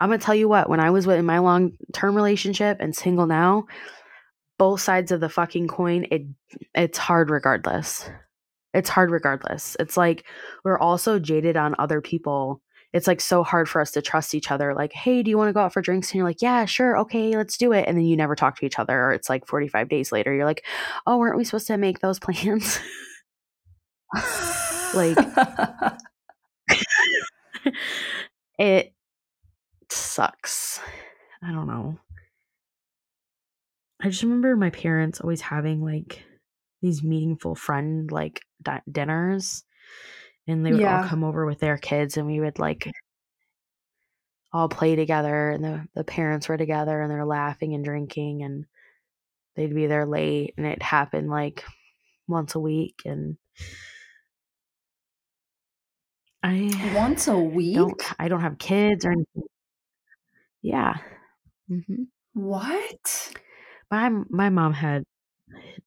[0.00, 3.26] I'm going to tell you what, when I was in my long-term relationship and single
[3.26, 3.66] now,
[4.58, 6.22] both sides of the fucking coin, it
[6.74, 8.10] it's hard regardless.
[8.74, 9.76] It's hard regardless.
[9.78, 10.24] It's like
[10.64, 12.60] we're also jaded on other people.
[12.92, 14.74] It's like so hard for us to trust each other.
[14.74, 16.10] Like, hey, do you want to go out for drinks?
[16.10, 17.86] And you're like, yeah, sure, okay, let's do it.
[17.88, 19.04] And then you never talk to each other.
[19.04, 20.64] Or it's like 45 days later, you're like,
[21.06, 22.80] oh, weren't we supposed to make those plans?
[24.94, 25.16] like,
[28.58, 28.92] it
[29.90, 30.80] sucks.
[31.42, 31.98] I don't know.
[34.00, 36.22] I just remember my parents always having like
[36.80, 39.64] these meaningful friend like di- dinners
[40.48, 41.02] and they would Yeah.
[41.02, 42.90] all come over with their kids and we would like
[44.52, 48.66] all play together and the, the parents were together and they're laughing and drinking and
[49.54, 51.64] they'd be there late and it happened like
[52.26, 53.36] once a week and
[56.42, 57.76] I Once a week?
[57.76, 59.42] don't I don't have kids or anything.
[60.62, 60.94] Yeah.
[61.68, 63.34] hmm What?
[63.90, 65.04] My my mom had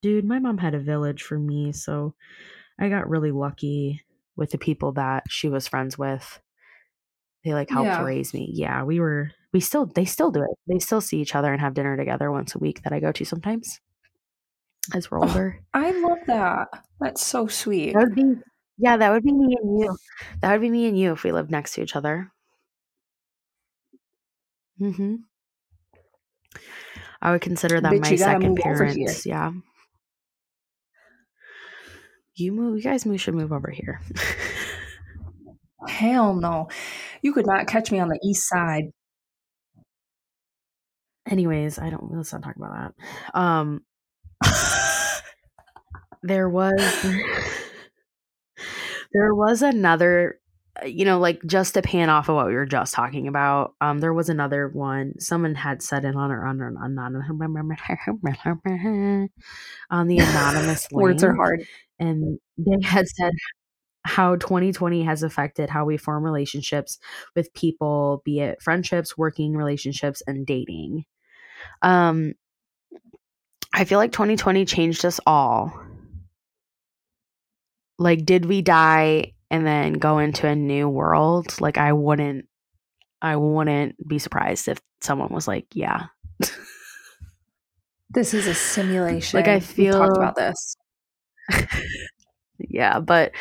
[0.02, 2.14] dude, my mom had a village for me, so
[2.80, 4.02] I got really lucky
[4.36, 6.40] with the people that she was friends with.
[7.44, 8.02] They like helped Yeah.
[8.02, 8.50] raise me.
[8.52, 10.50] Yeah, we were we still they still do it.
[10.66, 13.12] They still see each other and have dinner together once a week that I go
[13.12, 13.80] to sometimes.
[14.94, 15.60] As we're Oh, older.
[15.74, 16.68] I love that.
[17.00, 17.94] That's so sweet.
[17.94, 18.34] That would be
[18.78, 19.96] yeah, that would be me and you.
[20.40, 22.32] That would be me and you if we lived next to each other.
[24.80, 25.24] Mhm.
[27.20, 29.16] I would consider that Bitch, my you gotta second move over here.
[29.16, 29.26] parents.
[29.26, 29.52] Yeah.
[32.34, 34.00] You move you guys move should move over here.
[35.88, 36.68] Hell no.
[37.22, 38.84] You could not catch me on the east side.
[41.28, 42.94] Anyways, I don't let's not talk about
[43.34, 43.38] that.
[43.38, 43.82] Um
[46.22, 47.04] there was
[49.16, 50.38] there was another
[50.82, 53.74] uh, you know like just to pan off of what we were just talking about
[53.80, 57.28] um there was another one someone had said it on our on our anonymous
[59.90, 61.64] on the anonymous Words are hard.
[61.98, 63.32] and they had said
[64.04, 66.98] how 2020 has affected how we form relationships
[67.34, 71.06] with people be it friendships working relationships and dating
[71.82, 72.34] um
[73.72, 75.85] i feel like 2020 changed us all
[77.98, 82.46] like did we die and then go into a new world like i wouldn't
[83.22, 86.06] i wouldn't be surprised if someone was like yeah
[88.10, 89.36] This is a simulation.
[89.38, 90.76] Like, I We talked feel- about this.
[92.58, 93.32] yeah but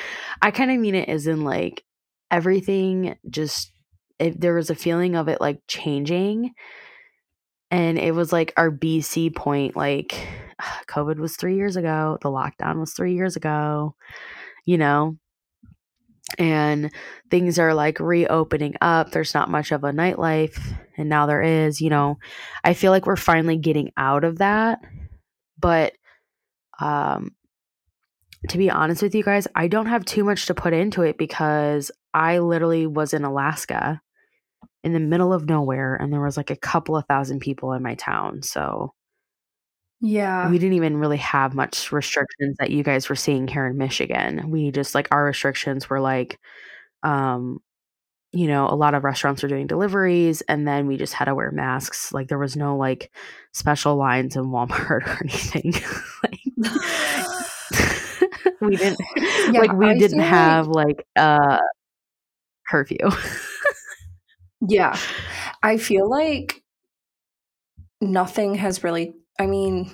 [0.41, 1.83] i kind of mean it as in like
[2.29, 3.71] everything just
[4.19, 6.51] if there was a feeling of it like changing
[7.71, 10.27] and it was like our bc point like
[10.87, 13.95] covid was three years ago the lockdown was three years ago
[14.65, 15.17] you know
[16.37, 16.91] and
[17.29, 20.59] things are like reopening up there's not much of a nightlife
[20.97, 22.17] and now there is you know
[22.63, 24.79] i feel like we're finally getting out of that
[25.59, 25.93] but
[26.79, 27.31] um
[28.49, 31.17] to be honest with you guys, I don't have too much to put into it
[31.17, 34.01] because I literally was in Alaska
[34.83, 37.81] in the middle of nowhere and there was like a couple of thousand people in
[37.81, 38.43] my town.
[38.43, 38.93] So
[40.07, 40.49] Yeah.
[40.49, 44.51] we didn't even really have much restrictions that you guys were seeing here in Michigan.
[44.51, 46.39] We just like our restrictions were like
[47.03, 47.59] um
[48.31, 51.35] you know, a lot of restaurants were doing deliveries and then we just had to
[51.35, 52.11] wear masks.
[52.11, 53.09] Like there was no like
[53.53, 55.73] special lines in Walmart or anything.
[56.21, 56.41] like
[58.61, 58.99] we didn't
[59.51, 61.59] Yeah, like we I didn't like- have like uh
[62.69, 62.97] curfew.
[64.67, 64.97] Yeah.
[65.63, 66.61] I feel like
[68.01, 69.91] nothing has really, I mean,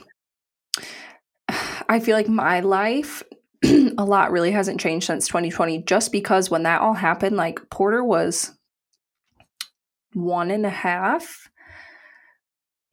[1.90, 3.24] I feel like my life,
[3.64, 8.04] a lot really hasn't changed since 2020, just because when that all happened, like Porter
[8.04, 8.52] was
[10.14, 11.50] one and a half.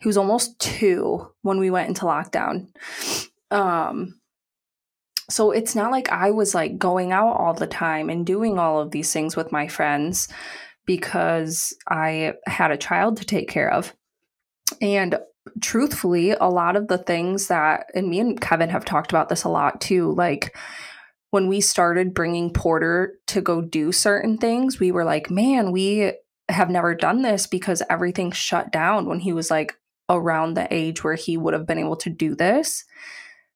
[0.01, 2.69] He was almost two when we went into lockdown.
[3.51, 4.21] Um,
[5.31, 8.81] so it's not like I was like going out all the time and doing all
[8.81, 10.29] of these things with my friends
[10.87, 13.95] because I had a child to take care of.
[14.81, 15.19] And
[15.61, 19.45] truthfully, a lot of the things that, and me and Kevin have talked about this
[19.45, 20.57] a lot too, like
[21.31, 26.13] when we started bringing Porter to go do certain things, we were like, man, we
[26.49, 29.75] have never done this because everything shut down when he was like
[30.09, 32.85] around the age where he would have been able to do this.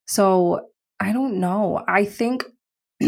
[0.06, 0.68] So
[1.00, 1.82] I don't know.
[1.88, 2.44] I think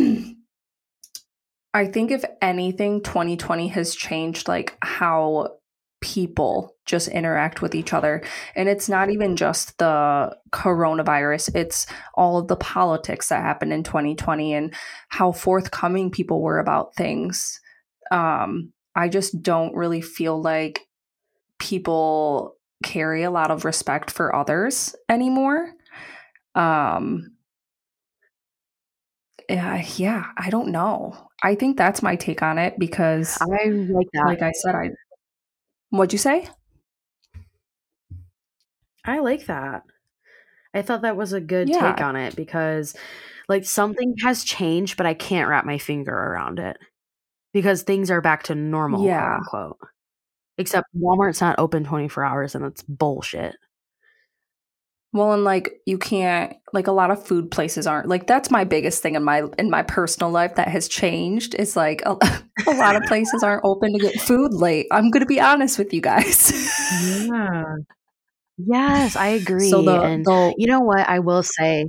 [1.74, 5.56] I think if anything 2020 has changed like how
[6.04, 8.22] people just interact with each other.
[8.54, 13.82] And it's not even just the coronavirus, it's all of the politics that happened in
[13.82, 14.74] 2020 and
[15.08, 17.58] how forthcoming people were about things.
[18.10, 20.82] Um, I just don't really feel like
[21.58, 25.72] people carry a lot of respect for others anymore.
[26.54, 27.32] Um,
[29.48, 31.16] yeah, yeah, I don't know.
[31.42, 34.24] I think that's my take on it because I like that.
[34.26, 34.90] Like I said, I
[35.94, 36.48] What'd you say?
[39.04, 39.84] I like that.
[40.74, 41.92] I thought that was a good yeah.
[41.92, 42.96] take on it because
[43.48, 46.78] like something has changed, but I can't wrap my finger around it
[47.52, 49.20] because things are back to normal, yeah.
[49.20, 49.78] quote unquote.
[50.58, 53.54] Except Walmart's not open 24 hours and that's bullshit.
[55.14, 58.64] Well, and like you can't like a lot of food places aren't like that's my
[58.64, 61.54] biggest thing in my in my personal life that has changed.
[61.54, 62.16] Is like a,
[62.66, 64.88] a lot of places aren't open to get food late.
[64.90, 66.52] I'm going to be honest with you guys.
[67.26, 67.64] yeah.
[68.56, 69.68] Yes, I agree.
[69.68, 71.88] So the, and the, you know what I will say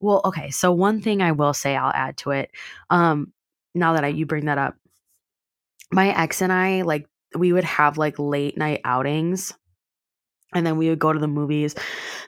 [0.00, 0.50] Well, okay.
[0.50, 2.50] So one thing I will say I'll add to it.
[2.88, 3.34] Um
[3.74, 4.76] now that I, you bring that up.
[5.92, 7.06] My ex and I like
[7.36, 9.52] we would have like late night outings
[10.54, 11.74] and then we would go to the movies.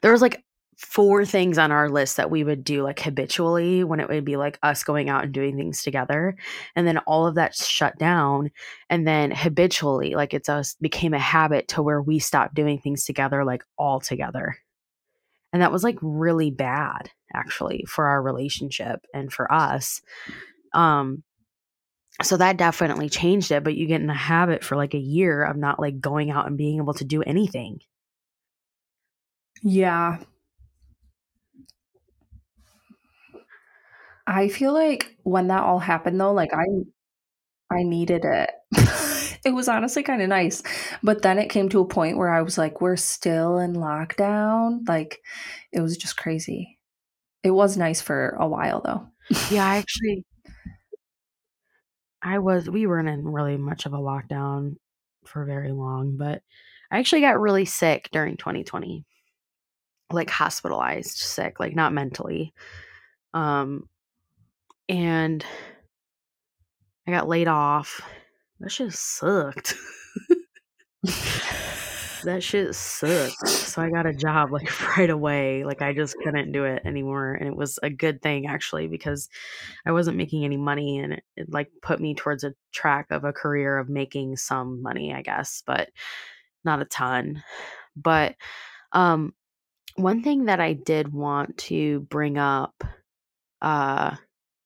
[0.03, 0.43] There was like
[0.77, 4.37] four things on our list that we would do like habitually when it would be
[4.37, 6.37] like us going out and doing things together
[6.74, 8.51] and then all of that shut down
[8.91, 13.07] and then habitually like it's us became a habit to where we stopped doing things
[13.07, 14.57] together like all together.
[15.53, 20.03] And that was like really bad actually for our relationship and for us.
[20.74, 21.22] Um
[22.22, 25.43] so that definitely changed it but you get in a habit for like a year
[25.43, 27.81] of not like going out and being able to do anything
[29.62, 30.18] yeah.
[34.26, 36.64] I feel like when that all happened though, like I
[37.70, 38.50] I needed it.
[39.44, 40.62] it was honestly kind of nice.
[41.02, 44.88] But then it came to a point where I was like, we're still in lockdown.
[44.88, 45.18] Like
[45.72, 46.78] it was just crazy.
[47.44, 49.09] It was nice for a while though.
[49.50, 50.24] yeah, I actually
[52.22, 54.76] I was we weren't in really much of a lockdown
[55.24, 56.42] for very long, but
[56.90, 59.04] I actually got really sick during 2020
[60.11, 62.52] like hospitalized sick, like not mentally.
[63.34, 63.88] Um
[64.88, 65.44] and
[67.07, 68.00] I got laid off.
[68.61, 69.74] That shit sucked.
[72.24, 73.48] that shit sucked.
[73.48, 75.64] So I got a job like right away.
[75.64, 77.34] Like I just couldn't do it anymore.
[77.34, 79.28] And it was a good thing actually because
[79.84, 83.24] I wasn't making any money and it, it like put me towards a track of
[83.24, 85.90] a career of making some money, I guess, but
[86.64, 87.42] not a ton.
[87.94, 88.34] But
[88.92, 89.34] um
[89.97, 92.84] one thing that I did want to bring up
[93.62, 94.14] uh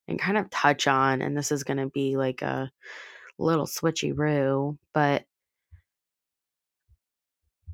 [0.09, 2.71] and kind of touch on and this is going to be like a
[3.39, 5.25] little switchy switcheroo but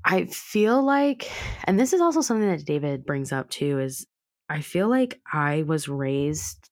[0.04, 1.30] I feel like
[1.64, 4.06] and this is also something that David brings up too is
[4.48, 6.70] I feel like I was raised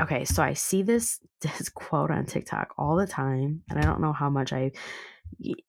[0.00, 4.00] okay so I see this this quote on TikTok all the time and I don't
[4.00, 4.72] know how much I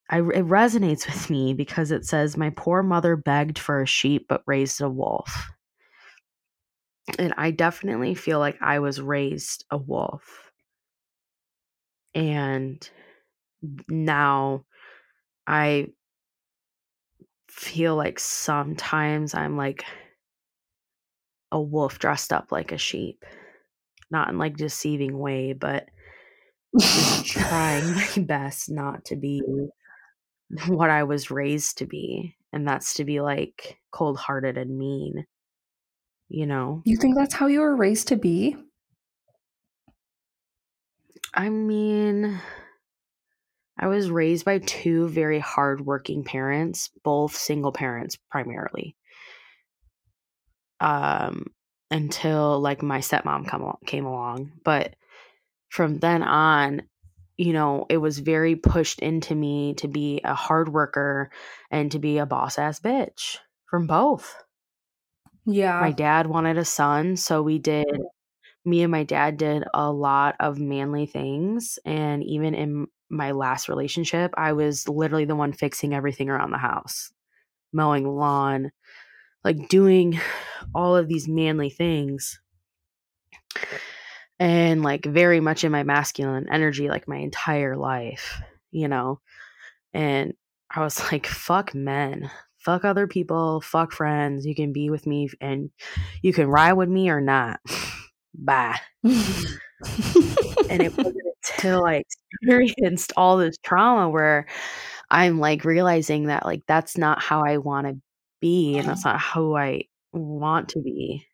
[0.09, 4.27] I, it resonates with me because it says, My poor mother begged for a sheep
[4.27, 5.49] but raised a wolf.
[7.19, 10.51] And I definitely feel like I was raised a wolf.
[12.13, 12.87] And
[13.89, 14.65] now
[15.45, 15.87] I
[17.49, 19.85] feel like sometimes I'm like
[21.51, 23.23] a wolf dressed up like a sheep.
[24.11, 25.89] Not in like deceiving way, but
[27.25, 29.41] trying my best not to be
[30.67, 35.25] what I was raised to be, and that's to be like cold hearted and mean.
[36.27, 36.81] You know?
[36.85, 38.57] You think that's how you were raised to be?
[41.33, 42.39] I mean,
[43.77, 48.95] I was raised by two very hardworking parents, both single parents primarily.
[50.79, 51.47] Um,
[51.91, 54.95] until like my stepmom come came along, but
[55.75, 56.83] from then on,
[57.35, 61.29] you know, it was very pushed into me to be a hard worker
[61.69, 63.37] and to be a boss ass bitch
[63.69, 64.41] from both.
[65.45, 65.81] Yeah.
[65.81, 67.85] My dad wanted a son, so we did
[68.63, 73.69] me and my dad did a lot of manly things and even in my last
[73.69, 77.11] relationship, I was literally the one fixing everything around the house.
[77.73, 78.71] Mowing lawn,
[79.43, 80.19] like doing
[80.73, 82.39] all of these manly things
[84.39, 89.19] and like very much in my masculine energy like my entire life, you know.
[89.93, 90.33] And
[90.73, 92.29] I was like, fuck men.
[92.57, 94.45] fuck other people, fuck friends.
[94.45, 95.69] You can be with me and
[96.21, 97.59] you can ride with me or not.
[98.37, 98.79] Bye.
[99.03, 101.17] and it wasn't
[101.53, 102.03] until I
[102.41, 104.47] experienced all this trauma where
[105.09, 108.01] I'm like realizing that like that's not how I want to
[108.41, 109.13] be and that's uh-huh.
[109.13, 111.25] not who I want to be.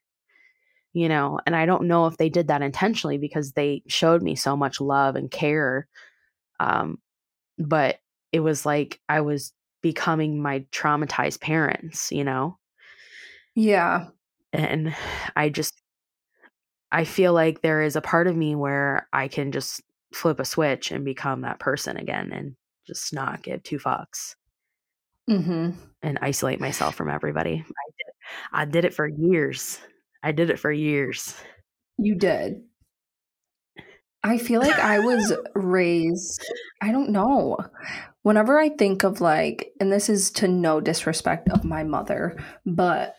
[0.93, 4.35] You know, and I don't know if they did that intentionally because they showed me
[4.35, 5.87] so much love and care.
[6.59, 6.97] Um,
[7.57, 7.99] but
[8.31, 12.57] it was like I was becoming my traumatized parents, you know?
[13.55, 14.07] Yeah.
[14.53, 14.95] And
[15.35, 15.81] I just,
[16.91, 19.81] I feel like there is a part of me where I can just
[20.13, 24.35] flip a switch and become that person again and just not give two fucks
[25.29, 25.71] mm-hmm.
[26.01, 27.53] and isolate myself from everybody.
[27.53, 28.13] I did,
[28.51, 29.79] I did it for years.
[30.23, 31.35] I did it for years.
[31.97, 32.61] You did.
[34.23, 36.45] I feel like I was raised,
[36.81, 37.57] I don't know.
[38.21, 43.15] Whenever I think of like, and this is to no disrespect of my mother, but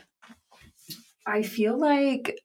[1.26, 2.38] I feel like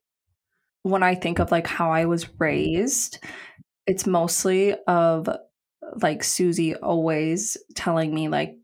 [0.82, 3.20] when I think of like how I was raised,
[3.86, 5.30] it's mostly of
[6.02, 8.56] like Susie always telling me like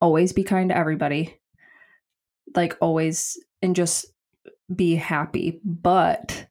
[0.00, 1.40] always be kind to everybody.
[2.54, 4.06] Like always and just
[4.74, 5.60] be happy.
[5.64, 6.46] But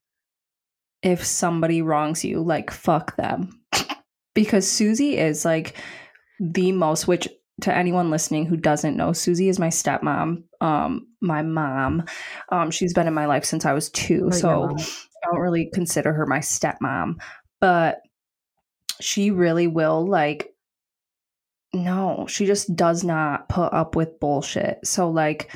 [1.01, 3.61] if somebody wrongs you, like fuck them.
[4.33, 5.75] because Susie is like
[6.39, 7.27] the most which
[7.61, 12.03] to anyone listening who doesn't know, Susie is my stepmom, um, my mom.
[12.49, 15.69] Um, she's been in my life since I was two, oh, so I don't really
[15.73, 17.15] consider her my stepmom,
[17.61, 18.01] but
[18.99, 20.49] she really will like.
[21.75, 24.85] No, she just does not put up with bullshit.
[24.85, 25.51] So like,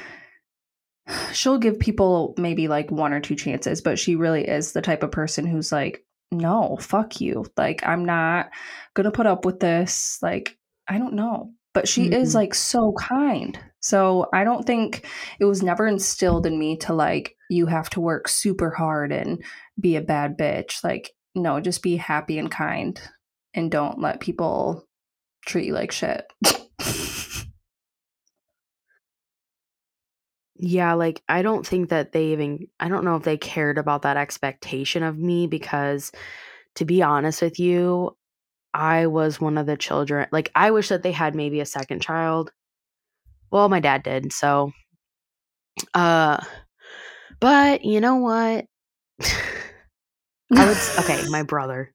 [1.34, 5.03] she'll give people maybe like one or two chances, but she really is the type
[5.03, 7.45] of person who's like, no, fuck you.
[7.55, 8.49] Like, I'm not
[8.93, 10.20] gonna put up with this.
[10.22, 11.51] Like, I don't know.
[11.74, 12.14] But she mm-hmm.
[12.14, 13.60] is like so kind.
[13.80, 15.08] So I don't think
[15.39, 19.43] it was never instilled in me to like, you have to work super hard and
[19.80, 20.84] be a bad bitch.
[20.84, 22.99] Like, no, just be happy and kind
[23.53, 24.88] and don't let people
[25.45, 26.26] treat you like shit.
[30.60, 34.01] Yeah, like I don't think that they even I don't know if they cared about
[34.03, 36.12] that expectation of me because
[36.76, 38.16] to be honest with you,
[38.74, 40.28] I was one of the children.
[40.32, 42.51] Like I wish that they had maybe a second child.
[43.51, 44.34] Well, my dad did.
[44.34, 44.72] So
[45.93, 46.38] uh
[47.39, 48.66] but you know what?
[50.55, 51.93] I would okay, my brother.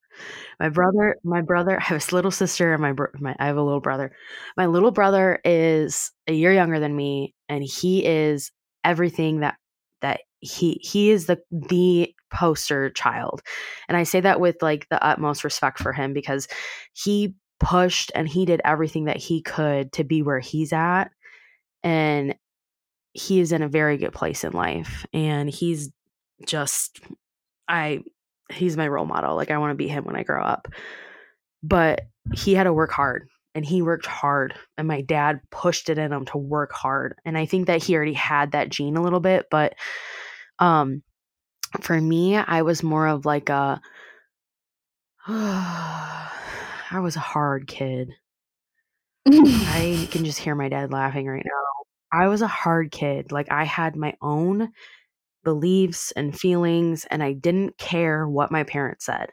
[0.62, 3.62] My brother, my brother, I have a little sister and my, my I have a
[3.62, 4.12] little brother.
[4.56, 8.52] My little brother is a year younger than me and he is
[8.84, 9.56] everything that
[10.02, 13.42] that he he is the the poster child.
[13.88, 16.46] And I say that with like the utmost respect for him because
[16.92, 21.10] he pushed and he did everything that he could to be where he's at
[21.82, 22.36] and
[23.14, 25.90] he is in a very good place in life and he's
[26.46, 27.00] just
[27.66, 28.04] I
[28.52, 29.36] he's my role model.
[29.36, 30.68] Like I want to be him when I grow up.
[31.62, 35.98] But he had to work hard and he worked hard and my dad pushed it
[35.98, 37.16] in him to work hard.
[37.24, 39.74] And I think that he already had that gene a little bit, but
[40.58, 41.02] um
[41.80, 43.80] for me, I was more of like a
[45.26, 48.12] I was a hard kid.
[49.26, 52.20] I can just hear my dad laughing right now.
[52.20, 53.32] I was a hard kid.
[53.32, 54.72] Like I had my own
[55.44, 59.30] beliefs and feelings, and I didn't care what my parents said.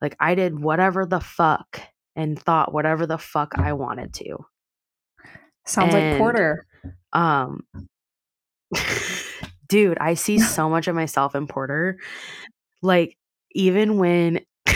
[0.00, 1.80] Like, I did whatever the fuck
[2.16, 4.38] and thought whatever the fuck I wanted to.
[5.64, 6.66] Sounds and, like Porter.
[7.12, 7.62] Um,
[9.68, 11.98] dude, I see so much of myself in Porter.
[12.82, 13.16] Like,
[13.52, 14.40] even when.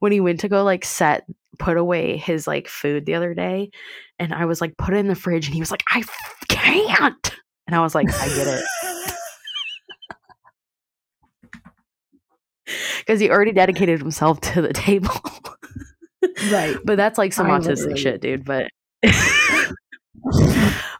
[0.00, 1.24] when he went to go like set
[1.58, 3.70] put away his like food the other day
[4.18, 6.02] and I was like put it in the fridge and he was like I
[6.48, 7.36] can't
[7.70, 8.64] and I was like, I get it.
[12.98, 15.14] Because he already dedicated himself to the table.
[16.52, 16.76] right.
[16.84, 18.00] But that's like some I autistic literally.
[18.00, 18.44] shit, dude.
[18.44, 18.70] But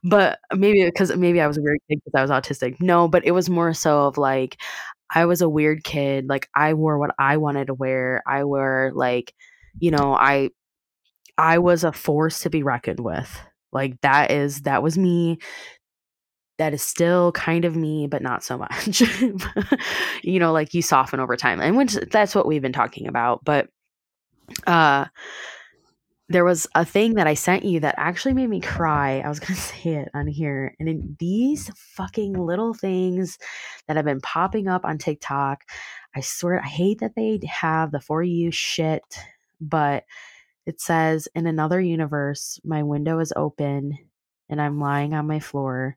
[0.05, 2.81] but maybe because maybe I was a weird kid because I was autistic.
[2.81, 4.61] No, but it was more so of like
[5.15, 6.29] I was a weird kid.
[6.29, 8.23] Like I wore what I wanted to wear.
[8.27, 9.33] I wore like,
[9.79, 10.51] you know, I
[11.39, 13.41] I was a force to be reckoned with.
[13.73, 15.39] Like that is that was me
[16.61, 19.01] that is still kind of me, but not so much.
[20.23, 21.59] you know, like you soften over time.
[21.59, 23.43] And which that's what we've been talking about.
[23.47, 23.69] But
[24.67, 25.07] uh
[26.29, 29.21] there was a thing that I sent you that actually made me cry.
[29.21, 30.77] I was to say it on here.
[30.79, 33.39] And in these fucking little things
[33.89, 35.65] that have been popping up on TikTok,
[36.15, 39.03] I swear I hate that they have the for you shit,
[39.63, 40.05] but
[40.67, 43.97] it says in another universe, my window is open
[44.51, 45.97] and I'm lying on my floor.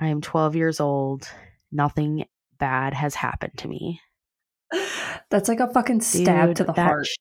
[0.00, 1.28] I am 12 years old.
[1.70, 2.24] Nothing
[2.58, 4.00] bad has happened to me.
[5.30, 7.06] That's like a fucking stab Dude, to the that heart.
[7.06, 7.16] sh-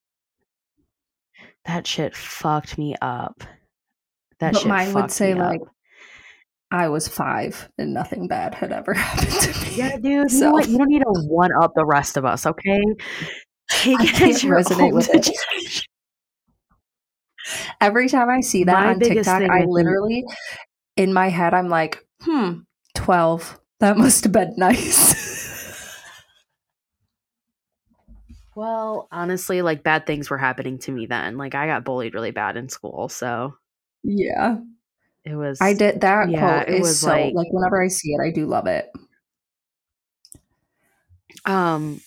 [1.65, 3.43] that shit fucked me up.
[4.39, 5.59] That but shit mine would say like
[6.71, 9.75] I was five and nothing bad had ever happened to me.
[9.75, 10.05] Yeah, dude.
[10.05, 10.67] You know So- what?
[10.69, 12.81] You don't need to one up the rest of us, okay?
[13.69, 15.29] Take I it can't your resonate with it.
[17.81, 20.23] Every time I see that My on TikTok, I literally
[20.97, 22.59] in my head I'm like, hmm,
[22.95, 23.59] twelve.
[23.79, 25.17] That must have been nice.
[28.55, 31.37] Well, honestly, like bad things were happening to me then.
[31.37, 33.55] Like I got bullied really bad in school, so
[34.03, 34.57] yeah.
[35.23, 35.59] it was.
[35.61, 38.21] I did that Yeah, quote it is was so like- like whenever I see it,
[38.21, 38.89] I do love it.
[41.45, 42.01] Um,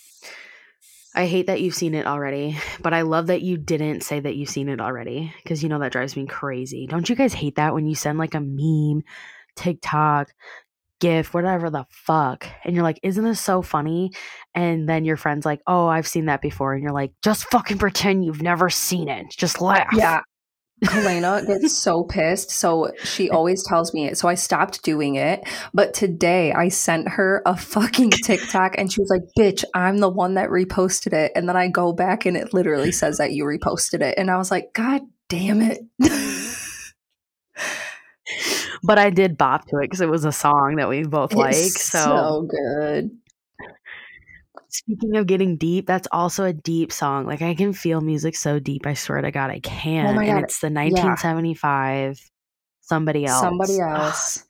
[1.14, 4.36] I hate that you've seen it already, but I love that you didn't say that
[4.36, 6.86] you've seen it already because you know that drives me crazy.
[6.86, 9.04] Don't you guys hate that when you send like a meme,
[9.56, 10.34] TikTok,
[11.02, 14.12] GIF, whatever the fuck, and you're like, "Isn't this so funny?"
[14.54, 17.78] And then your friend's like, "Oh, I've seen that before," and you're like, "Just fucking
[17.78, 19.26] pretend you've never seen it.
[19.36, 20.20] Just laugh." Yeah.
[20.84, 22.50] Helena gets so pissed.
[22.50, 24.16] So she always tells me it.
[24.16, 25.42] So I stopped doing it.
[25.74, 30.08] But today I sent her a fucking TikTok and she was like, bitch, I'm the
[30.08, 31.32] one that reposted it.
[31.34, 34.18] And then I go back and it literally says that you reposted it.
[34.18, 35.78] And I was like, God damn it.
[38.84, 41.54] But I did bop to it because it was a song that we both like.
[41.54, 43.10] So, so good.
[44.68, 47.26] speaking of getting deep, that's also a deep song.
[47.26, 48.86] Like I can feel music so deep.
[48.86, 50.16] I swear to God, I can.
[50.16, 52.18] Oh and it's the 1975
[52.80, 53.40] Somebody Else.
[53.40, 54.44] Somebody else.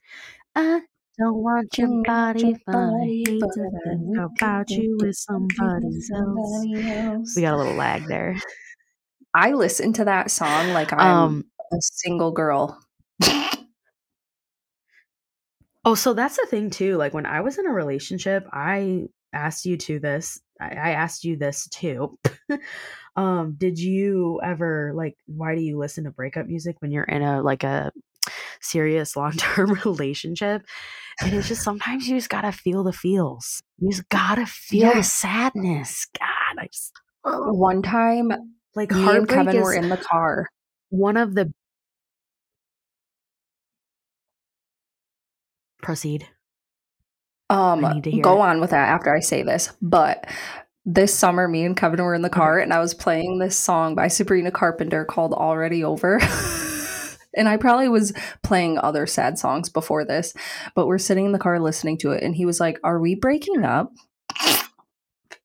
[0.55, 0.81] I
[1.19, 4.97] don't want your Don't body, your but I body, but to I think about you
[4.99, 6.89] with somebody else.
[6.89, 7.33] Else.
[7.35, 8.35] We got a little lag there.
[9.35, 12.79] I listen to that song like I'm Um, a single girl.
[15.85, 16.95] Oh, so that's the thing too.
[16.95, 20.39] Like when I was in a relationship, I asked you to this.
[20.59, 22.17] I, I asked you this too.
[23.15, 25.17] um, did you ever like?
[25.25, 27.91] Why do you listen to breakup music when you're in a like a
[28.61, 30.63] serious long term relationship?
[31.21, 33.61] And it's just sometimes you just gotta feel the feels.
[33.79, 36.07] You just gotta feel the sadness.
[36.17, 36.93] God, I just.
[37.25, 38.33] One time,
[38.75, 40.47] like me and Kevin is were in the car.
[40.89, 41.53] one of the.
[45.83, 46.27] Proceed.
[47.49, 48.47] Um, I need to hear go it.
[48.47, 49.71] on with that after I say this.
[49.81, 50.25] But
[50.85, 53.95] this summer, me and Kevin were in the car, and I was playing this song
[53.95, 56.19] by Sabrina Carpenter called "Already Over."
[57.37, 60.33] and I probably was playing other sad songs before this,
[60.75, 63.15] but we're sitting in the car listening to it, and he was like, "Are we
[63.15, 63.91] breaking up?"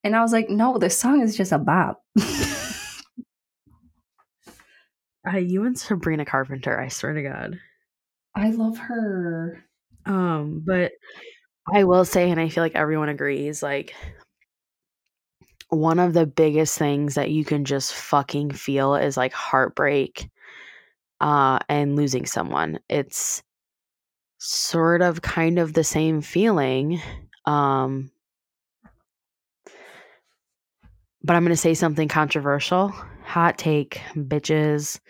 [0.04, 2.02] And I was like, "No, this song is just a bop."
[5.26, 7.58] Uh, you and Sabrina Carpenter, I swear to God.
[8.34, 9.64] I love her.
[10.08, 10.92] Um, but
[11.72, 13.94] I will say, and I feel like everyone agrees, like
[15.68, 20.30] one of the biggest things that you can just fucking feel is like heartbreak
[21.20, 22.78] uh and losing someone.
[22.88, 23.42] It's
[24.38, 27.00] sort of kind of the same feeling.
[27.44, 28.10] Um
[31.22, 32.88] but I'm going to say something controversial.
[33.24, 35.00] Hot take, bitches.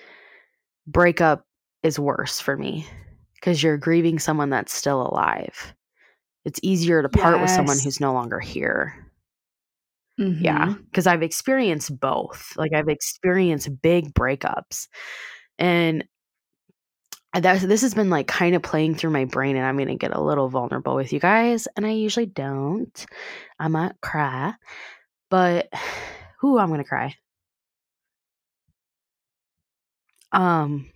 [0.87, 1.47] Breakup
[1.83, 2.87] is worse for me
[3.41, 5.75] because you're grieving someone that's still alive.
[6.45, 8.95] It's easier to part with someone who's no longer here.
[10.17, 10.85] Yeah, Mhm.
[10.87, 12.53] because I've experienced both.
[12.57, 14.89] Like I've experienced big breakups,
[15.59, 16.05] and
[17.35, 20.15] that this has been like kind of playing through my brain, and I'm gonna get
[20.17, 23.07] a little vulnerable with you guys, and I usually don't.
[23.59, 24.55] I might cry,
[25.31, 25.69] but
[26.41, 27.15] who I'm gonna cry.
[30.33, 30.91] Um,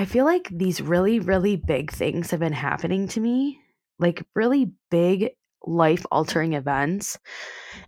[0.00, 3.60] I feel like these really, really big things have been happening to me,
[3.98, 5.32] like really big
[5.66, 7.18] life altering events.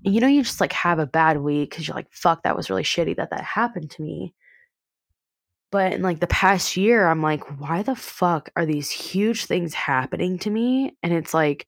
[0.02, 2.68] You know, you just like have a bad week because you're like, fuck, that was
[2.68, 4.34] really shitty that that happened to me.
[5.70, 9.72] But in like the past year, I'm like, why the fuck are these huge things
[9.72, 10.94] happening to me?
[11.02, 11.66] And it's like,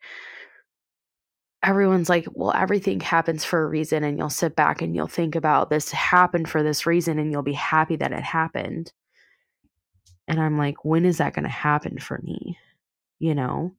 [1.63, 4.05] everyone's like, well, everything happens for a reason.
[4.05, 7.41] And you'll sit back and you'll think about this happened for this reason and you'll
[7.41, 8.93] be happy that it happened.
[10.27, 12.59] And I'm like, when is that going to happen for me?
[13.19, 13.75] You know?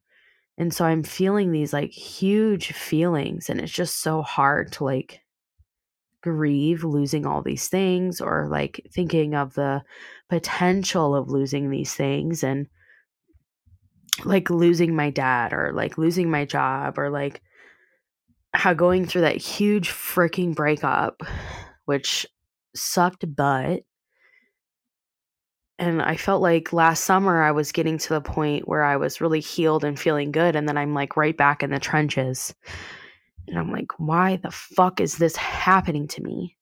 [0.58, 5.22] And so I'm feeling these like huge feelings, and it's just so hard to like
[6.22, 9.84] grieve losing all these things or like thinking of the
[10.28, 12.68] potential of losing these things and
[14.24, 17.42] like losing my dad or like losing my job or like
[18.54, 21.22] how going through that huge freaking breakup,
[21.86, 22.26] which
[22.76, 23.84] sucked butt.
[25.78, 29.20] And I felt like last summer I was getting to the point where I was
[29.20, 30.56] really healed and feeling good.
[30.56, 32.56] And then I'm like right back in the trenches.
[33.48, 36.56] And I'm like, why the fuck is this happening to me?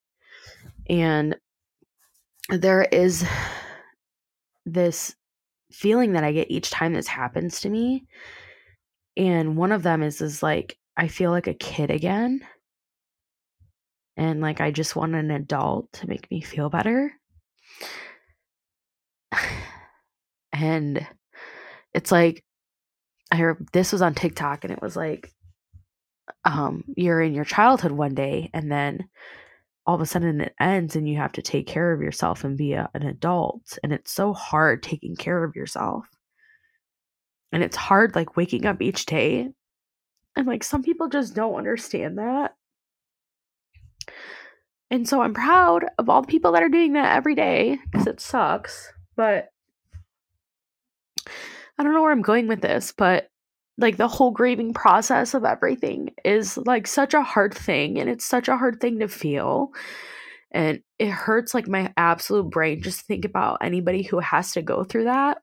[0.89, 1.36] And
[2.49, 3.26] there is
[4.66, 5.16] this
[5.72, 8.05] feeling that I get each time this happens to me.
[9.16, 12.45] And one of them is is like I feel like a kid again.
[14.18, 17.14] And like I just want an adult to make me feel better.
[20.54, 21.06] And
[21.93, 22.43] it's like
[23.32, 25.34] I heard this was on TikTok and it was like
[26.45, 29.10] um you're in your childhood one day and then
[29.86, 32.58] all of a sudden it ends and you have to take care of yourself and
[32.58, 36.06] be a, an adult and it's so hard taking care of yourself.
[37.51, 39.49] And it's hard like waking up each day
[40.36, 42.56] and like some people just don't understand that.
[44.89, 48.06] And so i'm proud of all the people that are doing that every day because
[48.06, 49.49] it sucks but
[51.78, 53.30] i don't know where i'm going with this but
[53.78, 58.26] like the whole grieving process of everything is like such a hard thing and it's
[58.26, 59.71] such a hard thing to feel
[60.53, 64.84] and it hurts like my absolute brain just think about anybody who has to go
[64.84, 65.39] through that.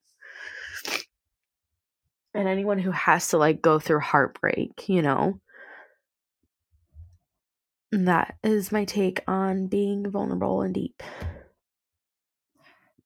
[2.32, 5.40] And anyone who has to like go through heartbreak you know?
[7.90, 11.02] And that is my take on being vulnerable and deep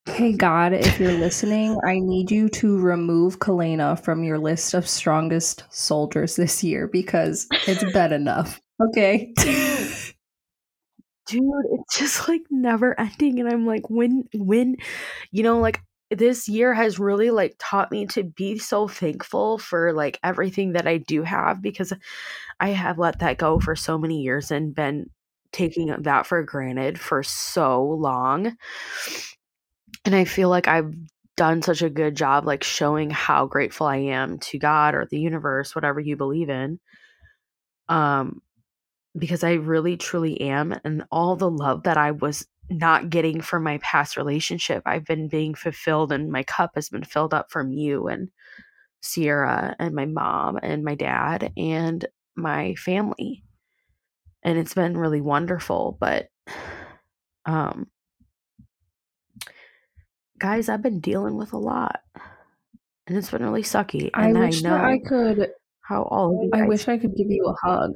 [0.06, 4.86] Hey God, if you're listening, I need you to remove Kalena from your list of
[4.86, 8.60] strongest soldiers this year because it's bad enough.
[8.80, 9.32] Okay.
[11.26, 11.42] Dude,
[11.72, 13.40] it's just like never ending.
[13.40, 14.76] And I'm like, when, when,
[15.30, 15.80] you know, like
[16.10, 20.86] this year has really like taught me to be so thankful for like everything that
[20.86, 21.94] I do have because
[22.60, 25.08] I have let that go for so many years and been
[25.50, 28.56] taking that for granted for so long
[30.04, 30.92] and I feel like I've
[31.36, 35.18] done such a good job like showing how grateful I am to God or the
[35.18, 36.78] universe, whatever you believe in.
[37.88, 38.40] Um
[39.18, 43.64] because I really truly am and all the love that I was not getting from
[43.64, 47.72] my past relationship, I've been being fulfilled and my cup has been filled up from
[47.72, 48.30] you and
[49.02, 52.04] Sierra and my mom and my dad and
[52.36, 53.44] my family.
[54.42, 56.28] And it's been really wonderful, but
[57.46, 57.88] um
[60.38, 62.00] guys, I've been dealing with a lot,
[63.06, 64.10] and it's been really sucky.
[64.14, 65.50] I And I, wish that know I could.
[65.82, 67.92] how all of you I wish I could give you a hug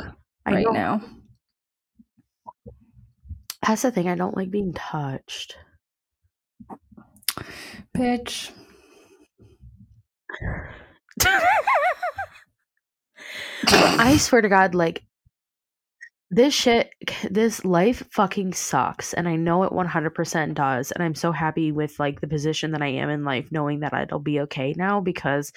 [0.47, 1.01] I right now.
[3.67, 4.09] That's the thing.
[4.09, 5.57] I don't like being touched.
[7.97, 8.51] Bitch.
[13.67, 15.03] I swear to God, like
[16.31, 16.91] this shit,
[17.31, 20.93] this life fucking sucks, and I know it one hundred percent does.
[20.93, 23.95] And I'm so happy with like the position that I am in life, knowing that
[23.95, 25.53] it'll be okay now because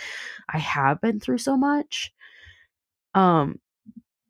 [0.50, 2.14] I have been through so much.
[3.14, 3.60] Um,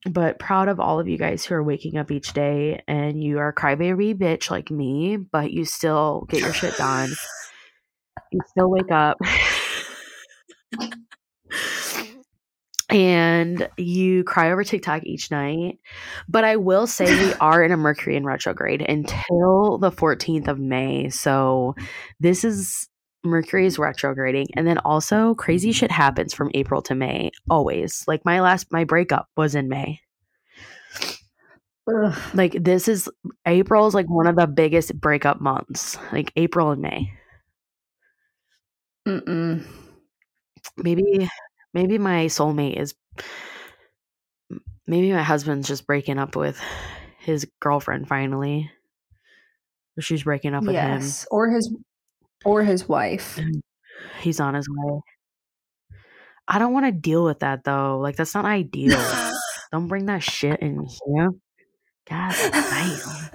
[0.09, 3.37] but proud of all of you guys who are waking up each day and you
[3.37, 7.11] are crybaby bitch like me, but you still get your shit done.
[8.33, 9.17] You still wake up.
[12.91, 15.79] and you cry over TikTok each night.
[16.27, 20.59] But I will say we are in a Mercury in retrograde until the 14th of
[20.59, 21.09] May.
[21.09, 21.75] So
[22.19, 22.89] this is
[23.23, 24.47] Mercury is retrograding.
[24.55, 27.31] And then also crazy shit happens from April to May.
[27.49, 28.03] Always.
[28.07, 30.01] Like my last my breakup was in May.
[31.87, 32.17] Ugh.
[32.33, 33.09] Like this is
[33.45, 35.97] April is like one of the biggest breakup months.
[36.11, 37.13] Like April and May.
[39.07, 39.65] Mm-mm.
[40.77, 41.29] Maybe
[41.73, 42.95] maybe my soulmate is
[44.87, 46.59] maybe my husband's just breaking up with
[47.19, 48.71] his girlfriend finally.
[49.97, 51.01] Or she's breaking up with him.
[51.01, 51.27] Yes.
[51.29, 51.73] Or his
[52.45, 53.39] or his wife.
[54.21, 55.01] He's on his way.
[56.47, 57.99] I don't want to deal with that though.
[57.99, 58.99] Like that's not ideal.
[59.71, 61.29] don't bring that shit in here.
[62.09, 62.99] God damn.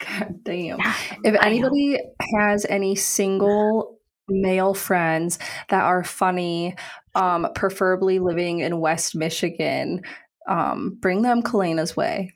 [0.00, 0.78] God damn.
[0.78, 1.98] God If anybody
[2.38, 3.95] has any single
[4.28, 6.74] male friends that are funny,
[7.14, 10.02] um, preferably living in West Michigan,
[10.48, 12.32] um, bring them Kalena's way.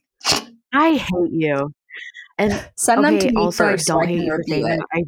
[0.73, 1.73] I hate you.
[2.39, 4.67] And Send them to okay, me also first don't hate can you for saying review
[4.67, 4.79] it.
[4.79, 4.87] that.
[4.93, 5.05] I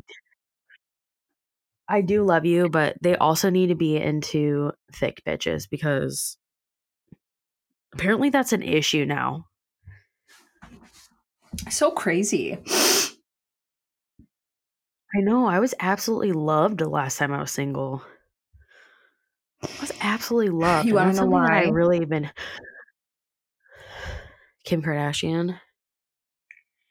[1.89, 6.39] I do love you, but they also need to be into thick bitches because
[7.95, 9.47] apparently that's an issue now.
[11.71, 12.59] So crazy.
[15.15, 15.47] I know.
[15.47, 18.03] I was absolutely loved the last time I was single.
[19.63, 20.87] I was absolutely loved.
[20.89, 21.71] You wanna know something that I why?
[21.71, 22.31] really been
[24.65, 25.59] Kim Kardashian.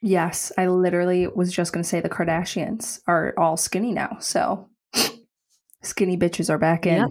[0.01, 4.17] Yes, I literally was just going to say the Kardashians are all skinny now.
[4.19, 4.67] So
[5.83, 7.01] skinny bitches are back in.
[7.01, 7.09] Yep.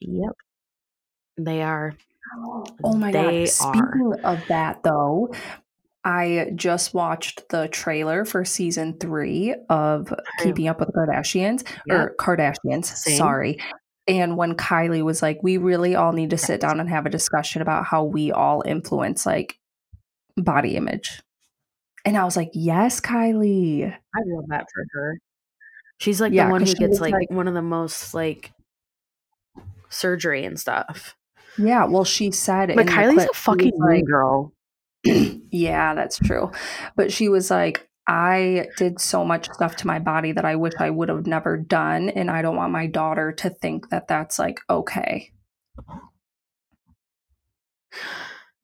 [0.00, 0.32] Yep.
[1.38, 1.94] They are.
[2.36, 3.48] Oh, oh my They god.
[3.48, 5.32] Speaking of that though,
[6.04, 12.14] I just watched the trailer for season 3 of Keeping Up with the Kardashians or
[12.18, 13.16] Kardashians, Same.
[13.16, 13.58] sorry.
[14.06, 17.10] And when Kylie was like, "We really all need to sit down and have a
[17.10, 19.58] discussion about how we all influence like
[20.36, 21.20] body image."
[22.06, 25.18] And I was like, "Yes, Kylie." I love that for her.
[25.98, 28.52] She's like Yeah, the one who gets like, like- one of the most like
[29.90, 31.14] surgery and stuff.
[31.58, 34.52] Yeah, well, she said But Kylie's clip, a fucking like, girl.
[35.04, 36.50] Yeah, that's true.
[36.96, 40.72] But she was like, I did so much stuff to my body that I wish
[40.78, 42.08] I would have never done.
[42.08, 45.32] And I don't want my daughter to think that that's like okay.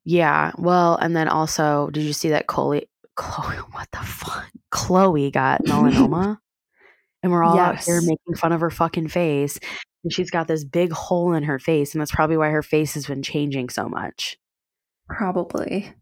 [0.05, 0.53] Yeah.
[0.59, 2.87] Well, and then also, did you see that Khloé?
[3.19, 4.51] Khloé, what the fuck?
[4.73, 6.39] Khloé got melanoma,
[7.23, 9.59] and we're all out here making fun of her fucking face.
[10.03, 12.95] And she's got this big hole in her face, and that's probably why her face
[12.95, 14.37] has been changing so much.
[15.09, 15.95] Probably.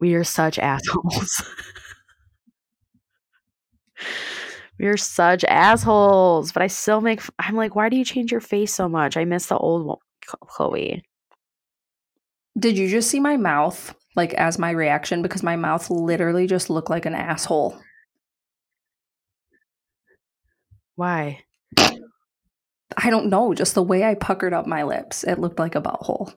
[0.00, 1.42] We are such assholes.
[4.78, 6.52] we are such assholes.
[6.52, 7.18] But I still make.
[7.20, 9.16] f- I'm like, why do you change your face so much?
[9.16, 9.98] I miss the old one,
[10.48, 11.02] Khloé.
[12.58, 15.22] Did you just see my mouth like as my reaction?
[15.22, 17.78] Because my mouth literally just looked like an asshole.
[20.96, 21.44] Why?
[22.96, 23.54] I don't know.
[23.54, 26.34] Just the way I puckered up my lips, it looked like a butthole.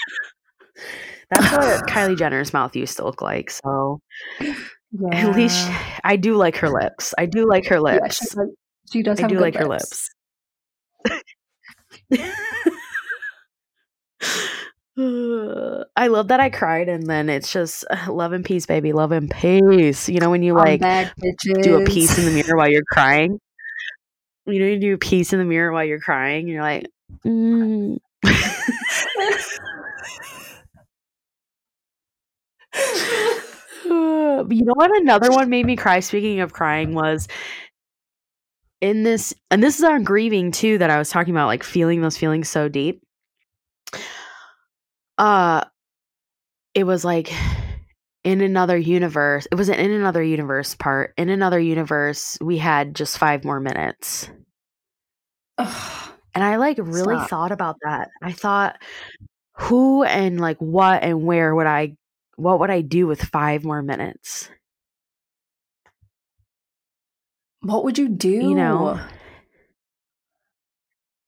[1.30, 3.50] That's what Kylie Jenner's mouth used to look like.
[3.50, 4.00] So
[4.40, 5.08] Yeah.
[5.12, 5.68] at least
[6.04, 7.14] I do like her lips.
[7.18, 8.16] I do like her Yeah, lips.
[8.18, 8.54] she, does-
[8.92, 10.10] she does I have do like her lips.
[11.04, 11.20] lips.
[14.98, 18.92] I love that I cried and then it's just uh, love and peace, baby.
[18.92, 20.08] Love and peace.
[20.08, 21.12] You know, when you like back,
[21.62, 23.38] do a piece in the mirror while you're crying.
[24.46, 26.46] You know, you do a piece in the mirror while you're crying.
[26.48, 26.86] You're like,
[27.26, 27.98] mm.
[34.46, 34.90] But you know what?
[35.00, 36.00] Another one made me cry.
[36.00, 37.28] Speaking of crying, was
[38.80, 40.78] in this, and this is on grieving too.
[40.78, 43.02] That I was talking about, like feeling those feelings so deep.
[45.18, 45.64] Uh,
[46.74, 47.32] it was like
[48.24, 49.46] in another universe.
[49.50, 51.14] It was an in another universe part.
[51.16, 54.28] In another universe, we had just five more minutes.
[55.58, 56.12] Ugh.
[56.34, 57.30] And I like really Stop.
[57.30, 58.10] thought about that.
[58.20, 58.82] I thought
[59.54, 61.96] who and like what and where would I
[62.36, 64.48] what would I do with 5 more minutes?
[67.62, 68.28] What would you do?
[68.28, 69.00] You know.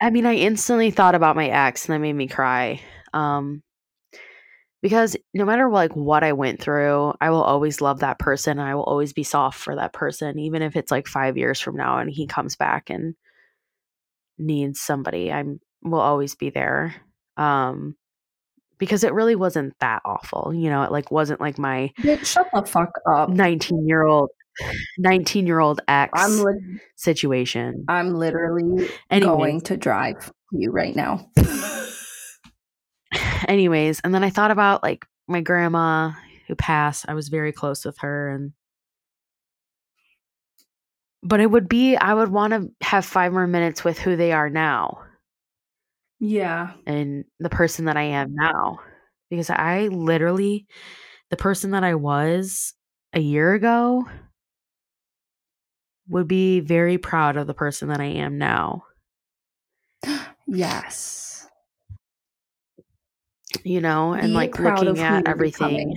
[0.00, 2.80] I mean, I instantly thought about my ex and that made me cry.
[3.12, 3.62] Um
[4.80, 8.60] because no matter like what I went through, I will always love that person.
[8.60, 11.58] And I will always be soft for that person even if it's like 5 years
[11.60, 13.14] from now and he comes back and
[14.38, 15.32] needs somebody.
[15.32, 16.94] I'm will always be there.
[17.36, 17.96] Um
[18.78, 20.52] because it really wasn't that awful.
[20.54, 23.28] You know, it like wasn't like my Bitch, shut the fuck up.
[23.28, 24.30] 19 year old
[24.98, 27.84] 19 year old ex I'm li- situation.
[27.88, 29.28] I'm literally Anyways.
[29.28, 31.30] going to drive you right now.
[33.48, 36.12] Anyways, and then I thought about like my grandma
[36.46, 37.04] who passed.
[37.08, 38.52] I was very close with her and
[41.22, 44.32] but it would be I would want to have 5 more minutes with who they
[44.32, 45.02] are now
[46.20, 46.72] Yeah.
[46.86, 48.80] and the person that I am now
[49.30, 50.66] because I literally
[51.30, 52.74] the person that I was
[53.12, 54.04] a year ago
[56.08, 58.84] would be very proud of the person that I am now.
[60.50, 61.46] Yes.
[63.64, 65.94] You know, and Be like looking at everything.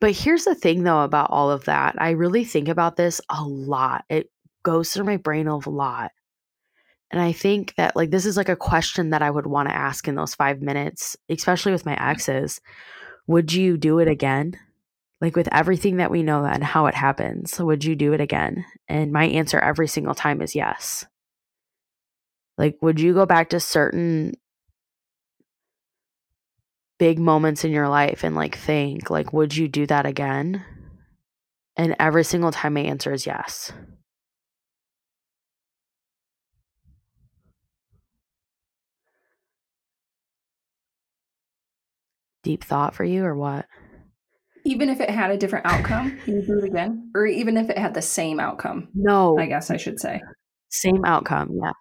[0.00, 1.96] But here's the thing though about all of that.
[1.98, 4.04] I really think about this a lot.
[4.08, 4.30] It
[4.62, 6.12] goes through my brain a lot.
[7.14, 9.74] And I think that like this is like a question that I would want to
[9.74, 12.60] ask in those 5 minutes, especially with my exes.
[13.28, 14.58] Would you do it again?
[15.20, 18.64] Like with everything that we know and how it happens, would you do it again?
[18.88, 21.06] And my answer every single time is yes.
[22.58, 24.34] Like would you go back to certain
[26.98, 30.64] big moments in your life and like think like would you do that again?
[31.76, 33.72] And every single time my answer is yes.
[42.44, 43.66] Deep thought for you or what?
[44.64, 47.10] Even if it had a different outcome, you would do it again?
[47.14, 50.22] Or even if it had the same outcome, No, I guess I should say.
[50.70, 51.50] same outcome.
[51.60, 51.72] Yeah,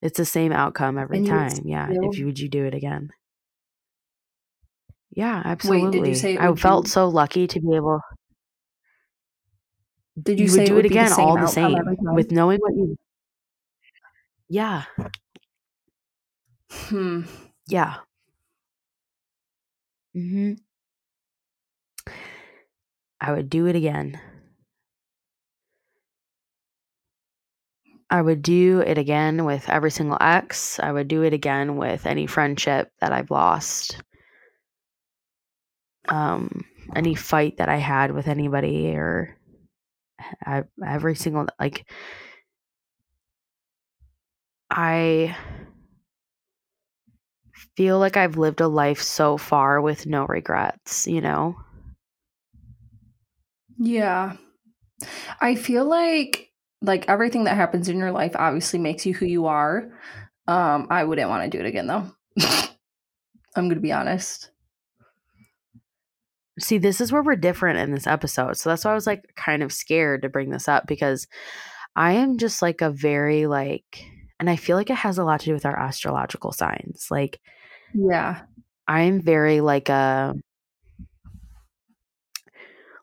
[0.00, 1.52] it's the same outcome every time.
[1.64, 3.10] Yeah, still- if you would you do it again?
[5.12, 6.00] Yeah, absolutely.
[6.00, 6.90] Wait, did you say I felt be...
[6.90, 8.00] so lucky to be able.
[10.20, 11.76] Did you, you say would do it, again, the all the same,
[12.14, 12.96] with knowing what you.
[14.48, 14.84] Yeah.
[16.70, 17.22] Hmm.
[17.66, 17.96] Yeah.
[20.14, 20.54] Hmm.
[23.20, 24.20] I would do it again.
[28.10, 30.80] I would do it again with every single ex.
[30.80, 34.02] I would do it again with any friendship that I've lost.
[36.08, 36.64] Um,
[36.96, 39.36] any fight that I had with anybody or
[40.44, 41.86] I, every single like
[44.70, 45.36] I
[47.76, 51.56] feel like I've lived a life so far with no regrets, you know?
[53.78, 54.36] Yeah.
[55.40, 56.48] I feel like
[56.82, 59.90] like everything that happens in your life obviously makes you who you are.
[60.46, 62.10] Um, I wouldn't want to do it again though.
[63.56, 64.50] I'm gonna be honest.
[66.58, 68.56] See, this is where we're different in this episode.
[68.56, 71.26] So that's why I was like kind of scared to bring this up because
[71.96, 74.04] I am just like a very like
[74.38, 77.06] and I feel like it has a lot to do with our astrological signs.
[77.10, 77.40] Like
[77.94, 78.42] yeah.
[78.88, 80.34] I am very like a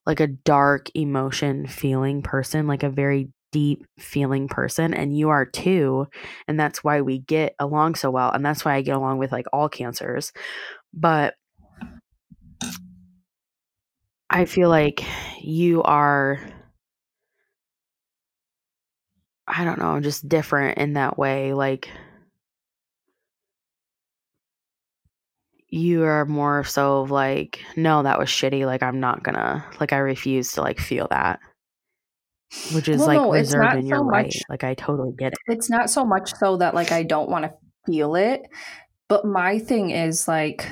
[0.05, 5.45] like a dark emotion feeling person, like a very deep feeling person and you are
[5.45, 6.05] too
[6.49, 9.31] and that's why we get along so well and that's why I get along with
[9.31, 10.33] like all cancers
[10.93, 11.35] but
[14.29, 15.03] I feel like
[15.41, 16.39] you are
[19.47, 21.89] I don't know, just different in that way like
[25.69, 29.91] you are more so of like no that was shitty like I'm not gonna like
[29.91, 31.39] I refuse to like feel that
[32.73, 34.25] which is well, like no, reserved in your so right.
[34.25, 35.39] Much, like I totally get it.
[35.47, 37.53] It's not so much so that like I don't want to
[37.85, 38.43] feel it,
[39.07, 40.65] but my thing is like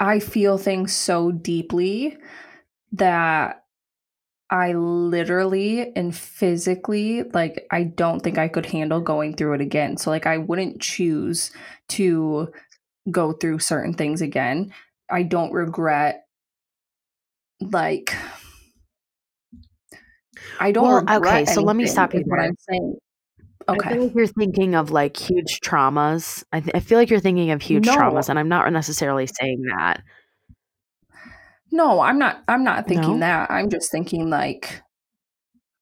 [0.00, 2.16] I feel things so deeply
[2.92, 3.64] that
[4.50, 9.96] I literally and physically like I don't think I could handle going through it again.
[9.96, 11.50] So like I wouldn't choose
[11.90, 12.52] to
[13.10, 14.72] go through certain things again.
[15.10, 16.24] I don't regret
[17.60, 18.14] like
[20.60, 21.06] I don't.
[21.06, 22.96] Well, okay, so let me stop you What I'm saying.
[23.68, 23.90] Okay.
[23.90, 26.42] I feel like you're thinking of like huge traumas.
[26.52, 27.96] I, th- I feel like you're thinking of huge no.
[27.96, 30.02] traumas, and I'm not necessarily saying that.
[31.78, 32.42] No, I'm not.
[32.48, 33.26] I'm not thinking no?
[33.26, 33.52] that.
[33.52, 34.82] I'm just thinking like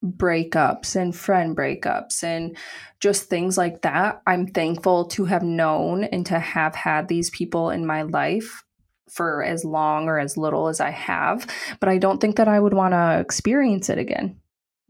[0.05, 2.55] breakups and friend breakups and
[3.01, 4.21] just things like that.
[4.27, 8.63] I'm thankful to have known and to have had these people in my life
[9.11, 11.47] for as long or as little as I have,
[11.81, 14.39] but I don't think that I would want to experience it again.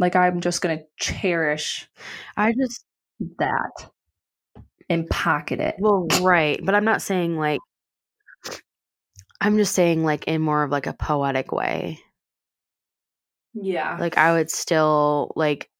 [0.00, 1.88] Like I'm just going to cherish
[2.36, 2.84] I just
[3.38, 3.90] that
[4.88, 5.76] and pocket it.
[5.78, 7.60] Well, right, but I'm not saying like
[9.40, 12.00] I'm just saying like in more of like a poetic way.
[13.54, 13.96] Yeah.
[13.98, 15.70] Like I would still like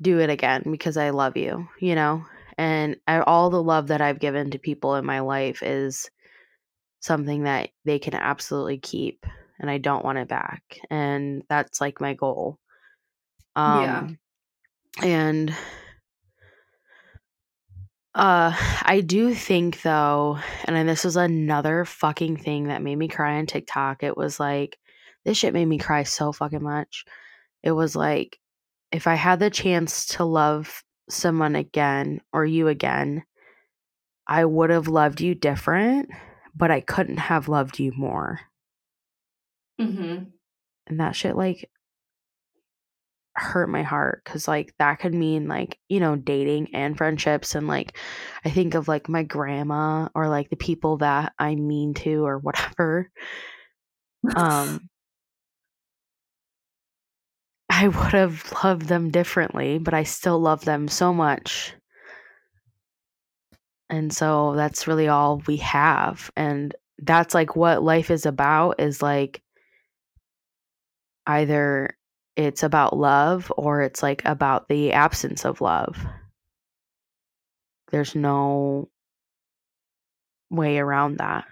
[0.00, 2.24] do it again because I love you, you know?
[2.56, 6.10] And I, all the love that I've given to people in my life is
[7.00, 9.24] something that they can absolutely keep
[9.60, 10.80] and I don't want it back.
[10.90, 12.58] And that's like my goal.
[13.56, 14.08] Um, yeah.
[15.04, 15.54] And
[18.18, 18.52] uh,
[18.82, 23.46] I do think though, and this was another fucking thing that made me cry on
[23.46, 24.02] TikTok.
[24.02, 24.76] It was like,
[25.24, 27.04] this shit made me cry so fucking much.
[27.62, 28.40] It was like,
[28.90, 33.22] if I had the chance to love someone again or you again,
[34.26, 36.10] I would have loved you different,
[36.56, 38.40] but I couldn't have loved you more.
[39.80, 40.24] Mm-hmm.
[40.88, 41.70] And that shit like
[43.40, 47.66] hurt my heart because like that could mean like you know dating and friendships and
[47.68, 47.96] like
[48.44, 52.38] i think of like my grandma or like the people that i mean to or
[52.38, 53.10] whatever.
[54.36, 54.88] Um
[57.70, 61.72] i would have loved them differently but i still love them so much.
[63.90, 69.00] And so that's really all we have and that's like what life is about is
[69.02, 69.42] like
[71.26, 71.96] either
[72.38, 75.98] it's about love or it's like about the absence of love.
[77.90, 78.88] There's no
[80.48, 81.46] way around that.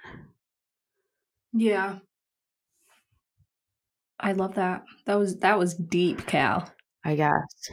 [1.52, 1.98] Yeah.
[4.20, 4.84] I love that.
[5.06, 6.70] That was that was deep, Cal.
[7.04, 7.70] I guess.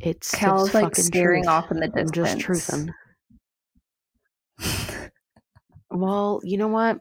[0.00, 1.52] It's Cal's like staring truth.
[1.52, 2.18] off in the distance.
[2.18, 2.90] I'm just
[4.58, 5.10] truthing.
[5.90, 6.98] well, you know what?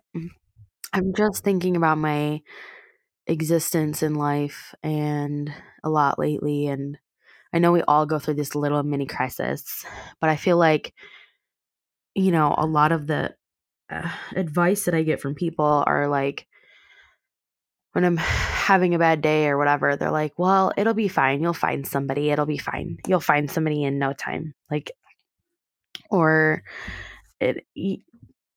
[0.93, 2.39] I'm just thinking about my
[3.27, 5.53] existence in life and
[5.83, 6.97] a lot lately and
[7.53, 9.85] I know we all go through this little mini crisis,
[10.19, 10.93] but I feel like
[12.15, 13.33] you know, a lot of the
[13.89, 16.47] uh, advice that I get from people are like,
[17.93, 21.41] when I'm having a bad day or whatever, they're like, well, it'll be fine.
[21.41, 22.29] You'll find somebody.
[22.29, 22.97] It'll be fine.
[23.07, 24.53] You'll find somebody in no time.
[24.69, 24.91] Like,
[26.09, 26.63] or
[27.39, 27.65] it,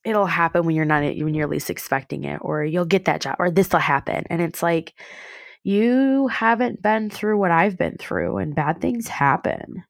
[0.06, 3.36] it'll happen when you're not, when you're least expecting it, or you'll get that job,
[3.38, 4.24] or this will happen.
[4.30, 4.94] And it's like,
[5.62, 9.84] you haven't been through what I've been through, and bad things happen.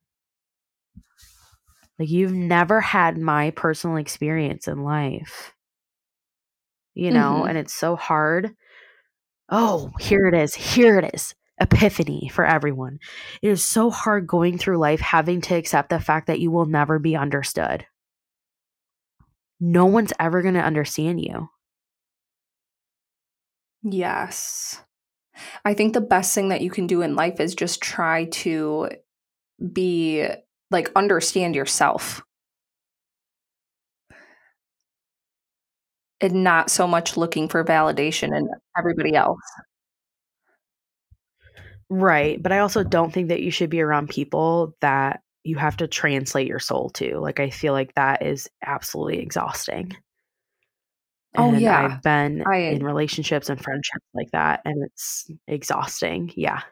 [1.99, 5.53] Like, you've never had my personal experience in life,
[6.95, 7.49] you know, mm-hmm.
[7.49, 8.55] and it's so hard
[9.49, 10.55] Oh, here it is.
[10.55, 11.35] Here it is.
[11.61, 12.99] Epiphany for everyone.
[13.43, 16.67] It is so hard going through life having to accept the fact that you will
[16.67, 17.87] never be understood.
[19.61, 21.49] No one's ever going to understand you.
[23.83, 24.83] Yes.
[25.65, 28.91] I think the best thing that you can do in life is just try to
[29.73, 30.27] be
[30.71, 32.23] like understand yourself
[36.21, 38.49] and not so much looking for validation in
[38.79, 39.41] everybody else.
[41.89, 42.43] Right.
[42.43, 45.87] But I also don't think that you should be around people that you have to
[45.87, 47.19] translate your soul to.
[47.19, 49.97] Like, I feel like that is absolutely exhausting.
[51.37, 51.85] Oh, and oh, yeah.
[51.85, 56.33] I've been I, in relationships and friendships like that, and it's exhausting.
[56.35, 56.63] Yeah.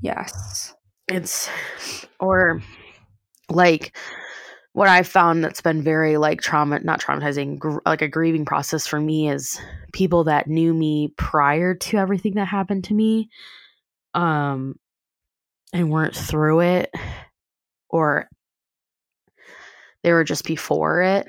[0.00, 0.74] Yes.
[1.08, 1.48] It's,
[2.20, 2.62] or
[3.48, 3.96] like,
[4.72, 8.86] what I've found that's been very like trauma, not traumatizing, gr- like a grieving process
[8.88, 9.60] for me is
[9.92, 13.30] people that knew me prior to everything that happened to me,
[14.14, 14.76] um,
[15.72, 16.92] and weren't through it,
[17.94, 18.28] or
[20.02, 21.28] they were just before it.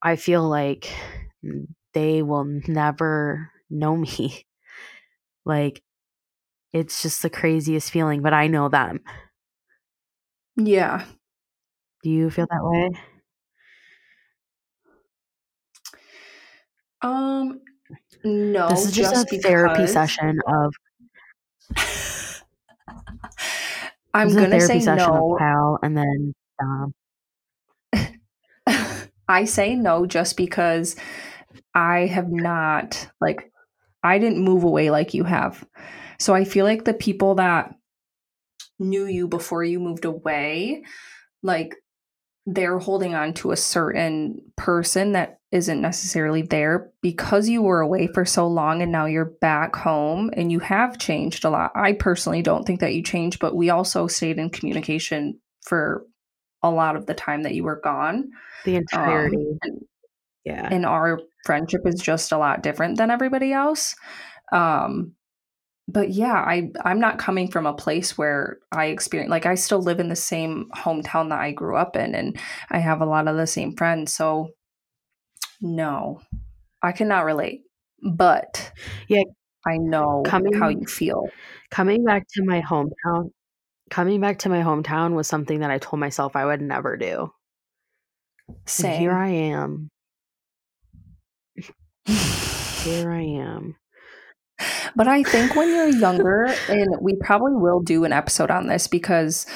[0.00, 0.88] I feel like
[1.92, 4.46] they will never know me.
[5.46, 5.82] Like,
[6.72, 9.00] it's just the craziest feeling, but I know them.
[10.54, 11.06] Yeah.
[12.04, 12.90] Do you feel that way?
[17.00, 17.62] Um,
[18.22, 18.68] no.
[18.68, 20.74] This is just, just a therapy session of.
[24.12, 26.94] I'm gonna say no, pal, and then um.
[29.28, 30.96] I say no just because
[31.74, 33.52] I have not like
[34.02, 35.64] I didn't move away like you have.
[36.18, 37.74] So I feel like the people that
[38.78, 40.82] knew you before you moved away,
[41.42, 41.76] like
[42.54, 48.08] they're holding on to a certain person that isn't necessarily there because you were away
[48.08, 51.72] for so long and now you're back home and you have changed a lot.
[51.74, 56.04] I personally don't think that you changed, but we also stayed in communication for
[56.62, 58.30] a lot of the time that you were gone.
[58.64, 59.36] The entirety.
[59.36, 59.84] Um, and,
[60.44, 60.68] yeah.
[60.70, 63.94] And our friendship is just a lot different than everybody else.
[64.52, 65.12] Um,
[65.92, 69.82] but yeah, I I'm not coming from a place where I experience like I still
[69.82, 72.38] live in the same hometown that I grew up in and
[72.70, 74.12] I have a lot of the same friends.
[74.12, 74.50] So
[75.60, 76.20] no.
[76.82, 77.62] I cannot relate.
[78.02, 78.72] But
[79.08, 79.24] yeah,
[79.66, 81.28] I know coming, how you feel.
[81.70, 83.30] Coming back to my hometown
[83.90, 87.32] coming back to my hometown was something that I told myself I would never do.
[88.66, 88.92] Same.
[88.92, 89.90] And here I am.
[92.06, 93.76] here I am.
[94.96, 98.86] But I think when you're younger, and we probably will do an episode on this
[98.86, 99.46] because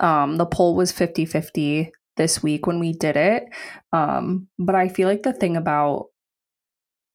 [0.00, 3.44] um, the poll was 50 50 this week when we did it.
[3.92, 6.06] Um, but I feel like the thing about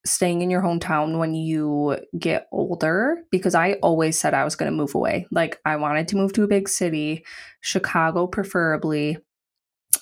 [0.05, 4.71] staying in your hometown when you get older, because I always said I was going
[4.71, 5.27] to move away.
[5.31, 7.25] Like, I wanted to move to a big city,
[7.61, 9.17] Chicago preferably.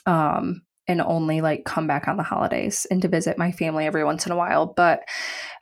[0.05, 4.03] Um, and only like come back on the holidays and to visit my family every
[4.03, 4.65] once in a while.
[4.65, 5.01] But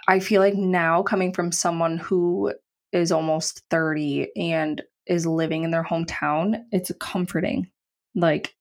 [0.08, 2.54] I feel like now coming from someone who
[2.92, 7.70] is almost 30 and is living in their hometown, it's comforting.
[8.16, 8.56] Like,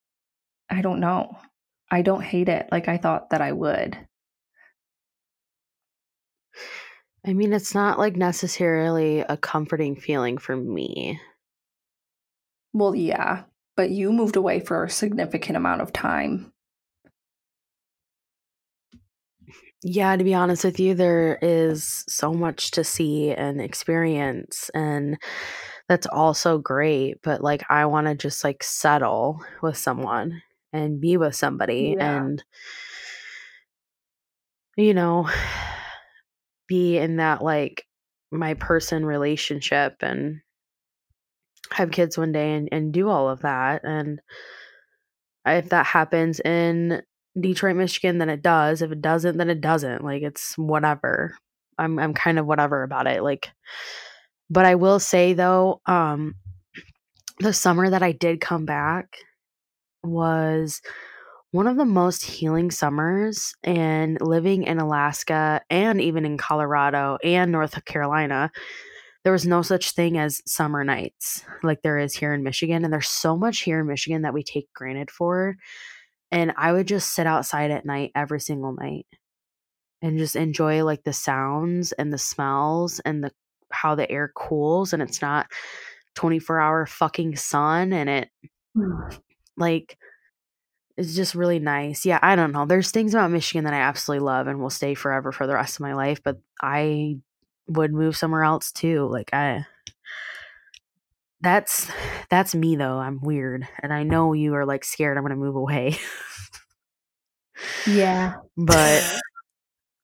[0.71, 1.37] I don't know.
[1.91, 3.97] I don't hate it like I thought that I would.
[7.27, 11.21] I mean, it's not like necessarily a comforting feeling for me.
[12.73, 13.45] Well, yeah,
[13.77, 16.53] but you moved away for a significant amount of time.
[19.87, 25.19] Yeah, to be honest with you, there is so much to see and experience, and
[25.91, 27.19] that's also great.
[27.23, 30.41] But like, I want to just like settle with someone
[30.73, 32.17] and be with somebody yeah.
[32.17, 32.43] and,
[34.79, 35.29] you know,
[36.67, 37.85] be in that like
[38.33, 40.41] my person relationship and
[41.73, 43.83] have kids one day and, and do all of that.
[43.85, 44.19] And
[45.45, 47.03] if that happens in
[47.39, 48.83] Detroit, Michigan, then it does.
[48.83, 50.05] If it doesn't, then it doesn't.
[50.05, 51.37] Like it's whatever.
[51.79, 53.23] I'm I'm kind of whatever about it.
[53.23, 53.51] Like
[54.51, 56.37] but I will say though, um
[57.41, 59.17] the summer that I did come back
[60.05, 60.81] was
[61.51, 67.51] one of the most healing summers and living in Alaska and even in Colorado and
[67.51, 68.51] North Carolina
[69.25, 72.93] there was no such thing as summer nights like there is here in Michigan and
[72.93, 75.57] there's so much here in Michigan that we take granted for
[76.35, 79.07] and I would just sit outside at night every single night
[80.03, 83.31] and just enjoy like the sounds and the smells and the
[83.71, 85.47] how the air cools and it's not
[86.17, 88.29] 24 hour fucking sun and it
[88.77, 89.19] mm.
[89.57, 89.97] like
[90.97, 92.05] it's just really nice.
[92.07, 92.67] Yeah, I don't know.
[92.67, 95.77] There's things about Michigan that I absolutely love and will stay forever for the rest
[95.77, 97.19] of my life, but I
[97.69, 99.09] would move somewhere else too.
[99.09, 99.67] Like I
[101.45, 101.91] that's
[102.31, 102.99] that's me though.
[102.99, 105.99] I'm weird and I know you are like scared I'm going to move away.
[107.87, 108.35] Yeah.
[108.57, 109.03] but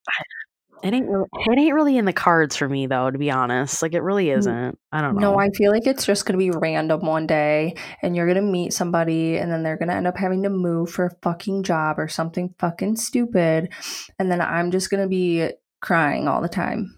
[0.83, 3.83] it ain't really, it ain't really in the cards for me though, to be honest.
[3.83, 4.79] Like it really isn't.
[4.93, 5.33] I don't know.
[5.33, 8.45] No, I feel like it's just going to be random one day and you're going
[8.45, 11.17] to meet somebody and then they're going to end up having to move for a
[11.23, 13.73] fucking job or something fucking stupid
[14.19, 15.51] and then I'm just going to be
[15.81, 16.97] crying all the time.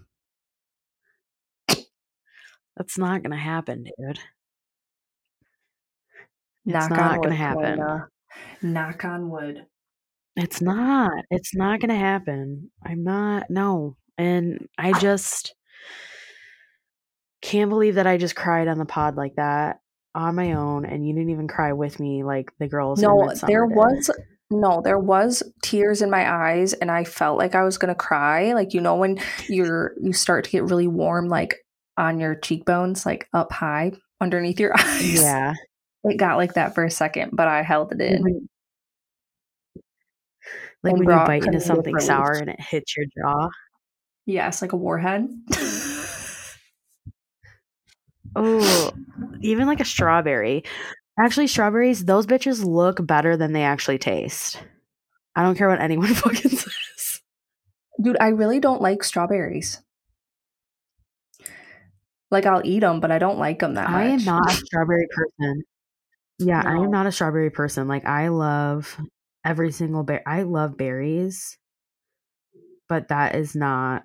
[2.75, 4.19] That's not going to happen, dude.
[6.65, 8.03] It's Knock not going to happen.
[8.61, 9.65] Knock on wood.
[10.35, 11.11] It's not.
[11.29, 12.71] It's not going to happen.
[12.85, 13.49] I'm not.
[13.49, 13.95] No.
[14.17, 15.53] And I just
[17.41, 19.79] can't believe that I just cried on the pod like that
[20.15, 23.67] on my own and you didn't even cry with me like the girls No, there
[23.67, 23.75] did.
[23.75, 24.09] was
[24.51, 27.95] no, there was tears in my eyes and I felt like I was going to
[27.95, 28.53] cry.
[28.53, 29.17] Like you know when
[29.49, 31.57] you're you start to get really warm like
[31.97, 33.91] on your cheekbones like up high
[34.21, 35.13] underneath your eyes.
[35.21, 35.53] Yeah.
[36.03, 38.21] It got like that for a second, but I held it in.
[38.23, 38.49] When-
[40.83, 43.49] Like when you bite into something sour and it hits your jaw.
[44.25, 45.27] Yes, like a warhead.
[48.35, 48.91] Oh,
[49.41, 50.63] even like a strawberry.
[51.19, 54.61] Actually, strawberries, those bitches look better than they actually taste.
[55.35, 57.21] I don't care what anyone fucking says.
[58.01, 59.81] Dude, I really don't like strawberries.
[62.31, 63.99] Like I'll eat them, but I don't like them that much.
[64.01, 65.63] I am not a strawberry person.
[66.45, 67.87] Yeah, I am not a strawberry person.
[67.87, 68.97] Like I love
[69.45, 70.23] every single berry.
[70.25, 71.57] I love berries,
[72.87, 74.03] but that is not.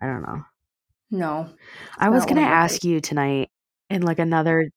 [0.00, 0.44] I don't know.
[1.10, 1.50] No.
[1.98, 3.50] I was gonna ask you tonight
[3.88, 4.70] in like another.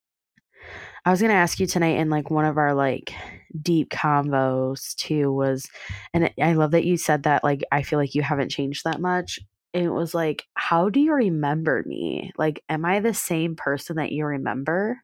[1.06, 3.14] I was gonna ask you tonight in like one of our like
[3.61, 5.68] deep convos too was,
[6.14, 7.44] and I love that you said that.
[7.44, 9.40] Like I feel like you haven't changed that much.
[9.73, 12.31] And it was like, how do you remember me?
[12.38, 14.99] Like, am I the same person that you remember?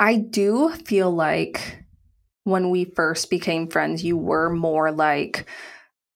[0.00, 1.84] I do feel like
[2.44, 5.46] when we first became friends, you were more like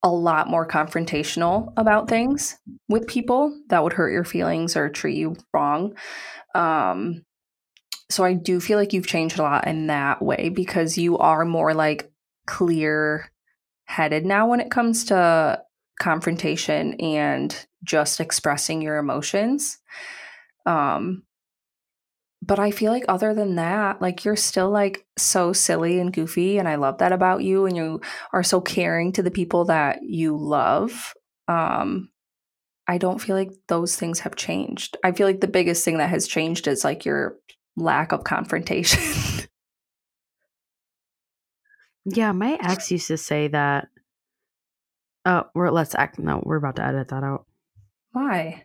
[0.02, 2.56] a lot more confrontational about things
[2.89, 5.94] with people that would hurt your feelings or treat you wrong.
[6.55, 7.24] Um,
[8.11, 11.44] so I do feel like you've changed a lot in that way because you are
[11.44, 12.11] more like
[12.47, 13.31] clear
[13.85, 15.62] headed now when it comes to
[16.01, 19.78] confrontation and just expressing your emotions.
[20.65, 21.23] Um,
[22.47, 26.59] but I feel like other than that, like you're still like so silly and goofy,
[26.59, 27.66] and I love that about you.
[27.66, 28.01] And you
[28.33, 31.15] are so caring to the people that you love.
[31.49, 32.11] Um,
[32.87, 34.97] I don't feel like those things have changed.
[35.03, 37.37] I feel like the biggest thing that has changed is like your
[37.77, 39.01] lack of confrontation.
[42.05, 43.89] Yeah, my ex used to say that.
[45.25, 46.19] Oh, we're let's act.
[46.19, 47.47] No, we're about to edit that out
[48.12, 48.65] Why?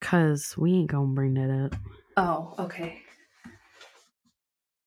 [0.00, 1.76] Because we ain't gonna bring that up.
[2.16, 3.02] Oh, okay.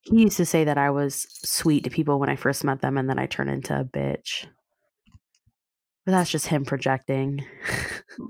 [0.02, 2.98] He used to say that I was sweet to people when I first met them,
[2.98, 4.48] and then I turn into a bitch.
[6.06, 7.46] But that's just him projecting.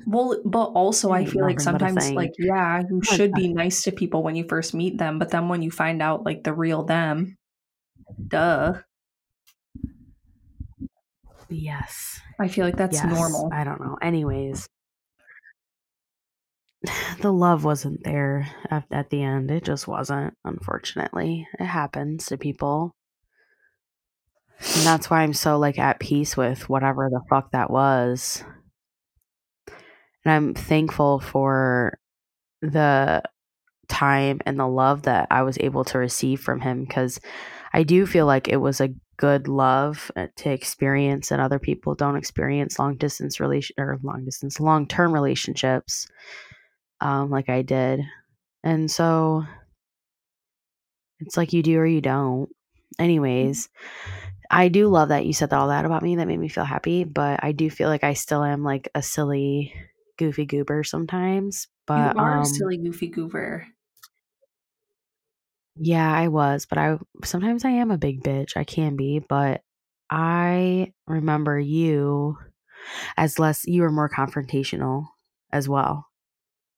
[0.06, 3.52] Well, but also I feel like nothing but a sometimes like yeah, you should be
[3.52, 6.44] nice to people when you first meet them, but then when you find out like
[6.44, 7.38] the real them,
[8.28, 8.76] duh.
[11.50, 12.22] yes.
[12.40, 13.06] I feel like that's yes.
[13.06, 13.50] normal.
[13.52, 13.98] I don't know.
[14.02, 14.70] Anyways,
[17.22, 19.52] the love wasn't there at, at the end.
[19.52, 21.48] It just wasn't, unfortunately.
[21.60, 22.96] It happens to people.
[24.60, 28.44] And that's why I'm so like at peace with whatever the fuck that was.
[30.24, 31.98] And I'm thankful for
[32.62, 33.24] the
[33.88, 37.20] time and the love that I was able to receive from him because
[37.74, 41.94] I do feel like it was a good love uh, to experience and other people
[41.94, 46.08] don't experience long distance relation or long distance long term relationships
[47.02, 48.02] um like I did.
[48.64, 49.46] And so
[51.20, 52.50] it's like you do or you don't.
[53.00, 53.70] Anyways,
[54.52, 56.16] I do love that you said all that about me.
[56.18, 57.04] That made me feel happy.
[57.04, 59.74] But I do feel like I still am like a silly,
[60.18, 61.68] goofy goober sometimes.
[61.88, 63.68] But you are um, a silly goofy goober.
[65.76, 68.58] Yeah, I was, but I sometimes I am a big bitch.
[68.58, 69.64] I can be, but
[70.10, 72.38] I remember you
[73.18, 75.08] as less you were more confrontational
[75.52, 76.08] as well.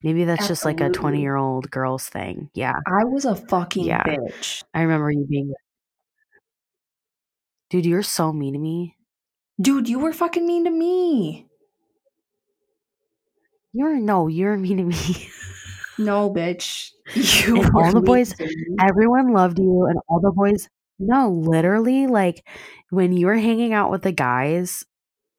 [0.04, 2.50] Maybe that's just like a 20 year old girl's thing.
[2.54, 2.74] Yeah.
[2.86, 4.04] I was a fucking Yeah.
[4.04, 4.64] bitch.
[4.74, 5.54] I remember you being
[7.70, 8.98] Dude, you're so mean to me.
[9.60, 11.48] Dude, you were fucking mean to me.
[13.72, 15.30] You're no, you're mean to me.
[15.98, 16.90] No, bitch.
[17.48, 18.34] You all the boys-.
[18.82, 20.68] Everyone loved you and all the boys
[21.00, 22.48] No, literally like
[22.90, 24.86] when you were hanging out with the guys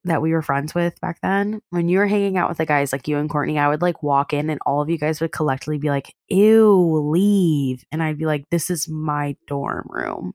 [0.05, 2.91] that we were friends with back then, when you were hanging out with the guys
[2.93, 5.31] like you and Courtney, I would like walk in and all of you guys would
[5.31, 10.33] collectively be like, "Ew, leave." And I'd be like, "This is my dorm room."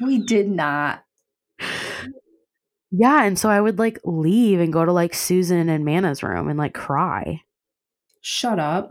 [0.00, 1.02] We did not.
[2.90, 6.48] Yeah, and so I would like leave and go to like Susan and Mana's room
[6.48, 7.42] and like cry.
[8.20, 8.90] Shut up.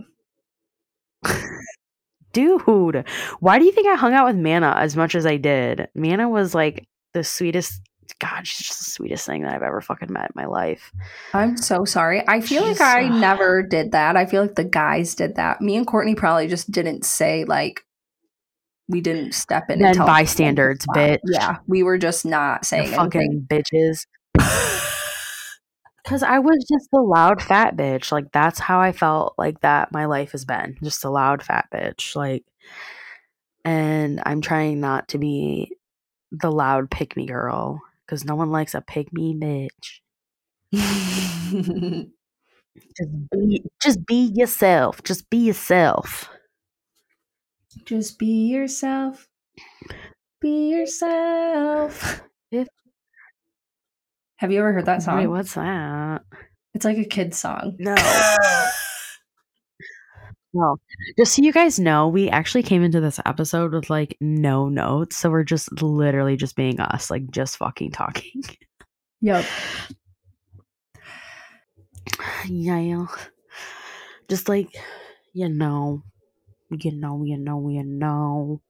[2.34, 3.06] Dude,
[3.39, 5.88] why do you think I hung out with Mana as much as I did?
[5.95, 7.81] Mana was like the sweetest
[8.19, 10.91] God, she's just the sweetest thing that I've ever fucking met in my life.
[11.33, 12.23] I'm so sorry.
[12.27, 14.15] I feel like She's- I never did that.
[14.15, 15.61] I feel like the guys did that.
[15.61, 17.81] Me and Courtney probably just didn't say like
[18.87, 21.19] we didn't step in and tell bystanders, bitch.
[21.25, 22.99] Yeah, we were just not saying anything.
[22.99, 24.05] fucking bitches.
[26.03, 28.11] Because I was just the loud fat bitch.
[28.11, 30.77] Like, that's how I felt like that my life has been.
[30.83, 32.15] Just a loud fat bitch.
[32.15, 32.43] Like,
[33.63, 35.71] and I'm trying not to be
[36.31, 38.82] the loud pick me girl because no one likes a
[39.14, 40.02] me bitch.
[42.98, 45.02] Just be, just be yourself.
[45.03, 46.30] Just be yourself.
[47.86, 49.27] just be yourself.
[50.41, 52.22] Be yourself.
[52.52, 52.68] If-
[54.38, 55.18] Have you ever heard that song?
[55.18, 56.22] Wait, what's that?
[56.73, 57.76] It's like a kid's song.
[57.80, 57.95] No.
[60.56, 60.80] Well,
[61.18, 65.18] just so you guys know, we actually came into this episode with like no notes.
[65.18, 68.41] So we're just literally just being us, like just fucking talking.
[69.19, 69.45] Yep.
[72.48, 73.06] yeah.
[74.30, 74.73] Just like,
[75.34, 76.03] you know,
[76.69, 78.61] you know, you know, you know.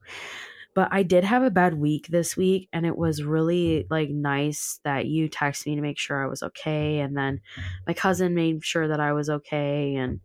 [0.73, 4.79] But I did have a bad week this week, and it was really like nice
[4.83, 7.01] that you texted me to make sure I was okay.
[7.01, 7.41] And then
[7.85, 9.93] my cousin made sure that I was okay.
[9.93, 10.19] And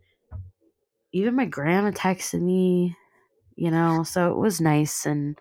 [1.11, 2.95] even my grandma texted me,
[3.55, 5.37] you know, so it was nice and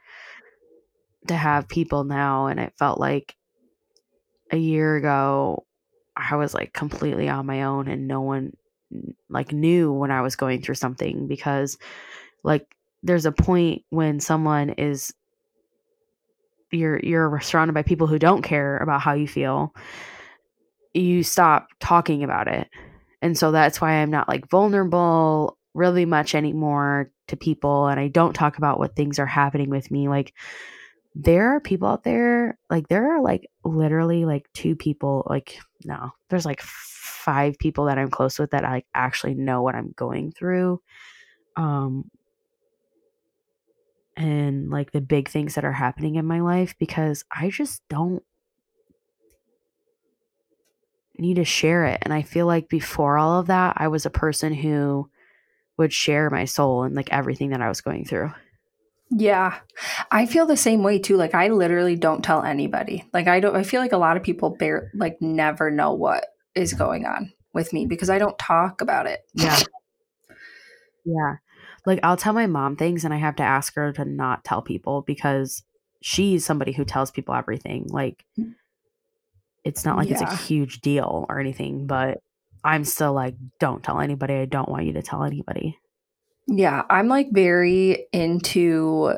[1.29, 2.47] to have people now.
[2.47, 3.37] And it felt like
[4.51, 5.65] a year ago,
[6.17, 8.53] I was like completely on my own and no one
[9.29, 11.79] like knew when I was going through something because
[12.43, 12.67] like
[13.03, 15.15] there's a point when someone is
[16.73, 19.75] you're you're surrounded by people who don't care about how you feel
[20.95, 22.69] you stop talking about it
[23.23, 28.09] and so that's why i'm not like vulnerable really much anymore to people and i
[28.09, 30.35] don't talk about what things are happening with me like
[31.15, 36.11] there are people out there like there are like literally like two people like no
[36.29, 39.93] there's like five people that i'm close with that i like, actually know what i'm
[39.97, 40.81] going through
[41.57, 42.11] um
[44.21, 48.23] and like the big things that are happening in my life because I just don't
[51.17, 51.99] need to share it.
[52.03, 55.09] And I feel like before all of that, I was a person who
[55.81, 58.31] would share my soul and like everything that I was going through.
[59.11, 59.59] Yeah.
[60.11, 61.17] I feel the same way too.
[61.17, 63.09] Like I literally don't tell anybody.
[63.15, 66.27] Like I don't I feel like a lot of people bear like never know what
[66.55, 69.21] is going on with me because I don't talk about it.
[69.35, 69.59] Yeah.
[71.07, 71.37] yeah.
[71.87, 74.61] Like I'll tell my mom things and I have to ask her to not tell
[74.61, 75.63] people because
[76.03, 77.87] she's somebody who tells people everything.
[77.89, 78.27] Like
[79.65, 82.19] it's not like it's a huge deal or anything, but
[82.65, 84.35] I'm still like, don't tell anybody.
[84.35, 85.79] I don't want you to tell anybody.
[86.47, 89.15] Yeah, I'm like very into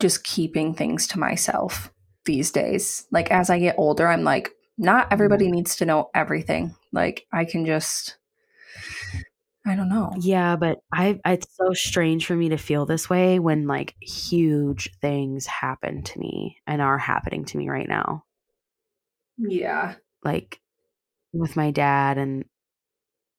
[0.00, 1.92] just keeping things to myself
[2.24, 3.06] these days.
[3.10, 5.54] Like as I get older, I'm like not everybody mm-hmm.
[5.54, 6.74] needs to know everything.
[6.92, 8.16] Like I can just
[9.66, 10.12] I don't know.
[10.18, 14.90] Yeah, but I it's so strange for me to feel this way when like huge
[15.00, 18.24] things happen to me and are happening to me right now.
[19.36, 19.94] Yeah.
[20.24, 20.60] Like
[21.32, 22.44] with my dad and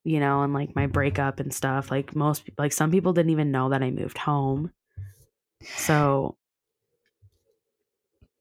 [0.03, 1.91] you know, and like my breakup and stuff.
[1.91, 4.71] Like most like some people didn't even know that I moved home.
[5.77, 6.37] So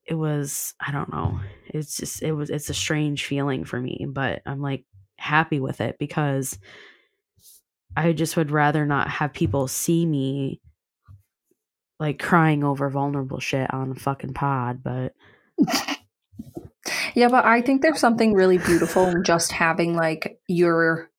[0.06, 1.40] it was I don't know.
[1.66, 4.84] It's just it was it's a strange feeling for me, but I'm like
[5.18, 6.58] happy with it because
[7.96, 10.60] I just would rather not have people see me
[11.98, 15.14] like crying over vulnerable shit on a fucking pod, but
[17.14, 21.10] Yeah, but I think there's something really beautiful in just having like your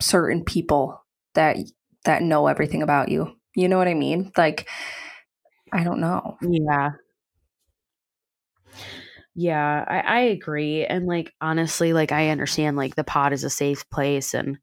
[0.00, 1.02] certain people
[1.34, 1.56] that
[2.04, 3.32] that know everything about you.
[3.54, 4.32] You know what I mean?
[4.36, 4.68] Like,
[5.72, 6.36] I don't know.
[6.42, 6.92] Yeah.
[9.34, 10.84] Yeah, I, I agree.
[10.84, 14.58] And like honestly, like I understand like the pod is a safe place and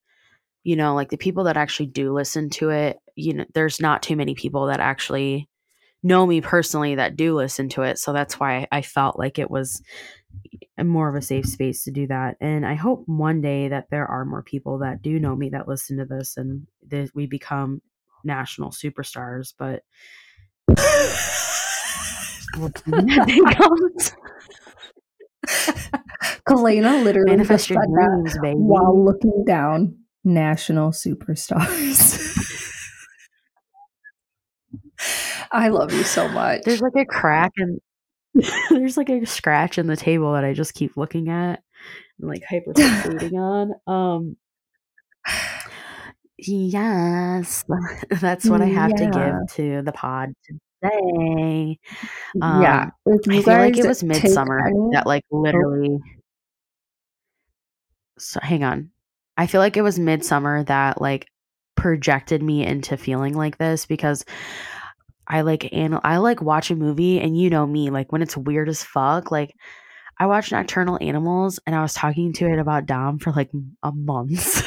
[0.63, 4.03] you know, like the people that actually do listen to it, you know, there's not
[4.03, 5.49] too many people that actually
[6.03, 7.97] know me personally that do listen to it.
[7.99, 9.81] So that's why I felt like it was
[10.81, 12.37] more of a safe space to do that.
[12.41, 15.67] And I hope one day that there are more people that do know me that
[15.67, 17.81] listen to this and that we become
[18.23, 19.53] national superstars.
[19.57, 19.83] But
[26.47, 28.55] Kalena literally manifest your dreams, baby.
[28.55, 32.27] while looking down national superstars.
[35.51, 36.61] I love you so much.
[36.63, 37.79] There's like a crack and
[38.69, 41.61] there's like a scratch in the table that I just keep looking at
[42.19, 43.73] and like hyper fixating on.
[43.87, 44.37] Um
[46.37, 47.63] Yes.
[48.09, 51.79] That's what I have to give to the pod today.
[52.41, 55.99] Um yeah, I feel like it was Midsommar any- that like literally
[58.17, 58.91] so hang on.
[59.37, 61.27] I feel like it was Midsommar that like
[61.75, 64.23] projected me into feeling like this because
[65.31, 68.35] I like and I like watch a movie and you know me like when it's
[68.35, 69.55] weird as fuck like
[70.19, 73.49] I watched Nocturnal Animals and I was talking to it about Dom for like
[73.81, 74.63] a month.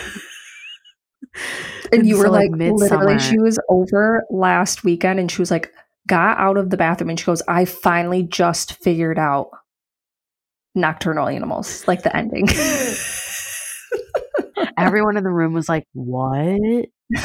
[1.93, 5.73] and you were so, like, literally, she was over last weekend and she was like,
[6.09, 9.51] got out of the bathroom and she goes, I finally just figured out
[10.75, 12.49] nocturnal animals, like the ending.
[14.79, 16.87] everyone in the room was like, "What?"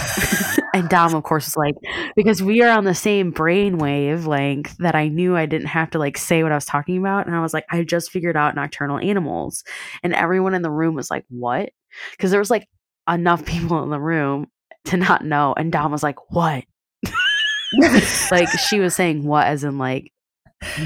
[0.73, 1.75] and Dom, of course, was like,
[2.15, 5.99] "Because we are on the same brain wavelength that I knew I didn't have to
[5.99, 8.55] like say what I was talking about." And I was like, "I just figured out
[8.55, 9.63] nocturnal animals,"
[10.03, 11.71] and everyone in the room was like, "What?"
[12.11, 12.67] Because there was like
[13.09, 14.47] enough people in the room
[14.85, 16.63] to not know, and Dom was like, "What?"
[18.31, 20.11] like she was saying, "What?" as in like,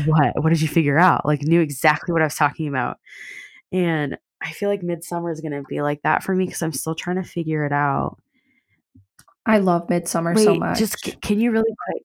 [0.05, 0.33] "What?
[0.41, 2.97] What did you figure out?" Like knew exactly what I was talking about,
[3.71, 4.17] and.
[4.45, 6.95] I feel like Midsommar is going to be like that for me because I'm still
[6.95, 8.17] trying to figure it out.
[9.45, 10.77] I love Midsommar Wait, so much.
[10.79, 12.03] just can you really quick?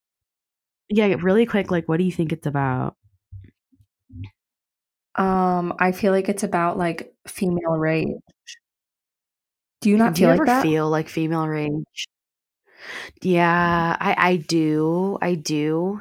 [0.88, 1.70] Yeah, really quick.
[1.70, 2.96] Like, what do you think it's about?
[5.14, 8.14] um, I feel like it's about like female rage.
[9.80, 10.62] Do you not do you feel ever like that?
[10.62, 12.06] feel like female rage?
[13.22, 15.18] Yeah, I I do.
[15.20, 16.00] I do.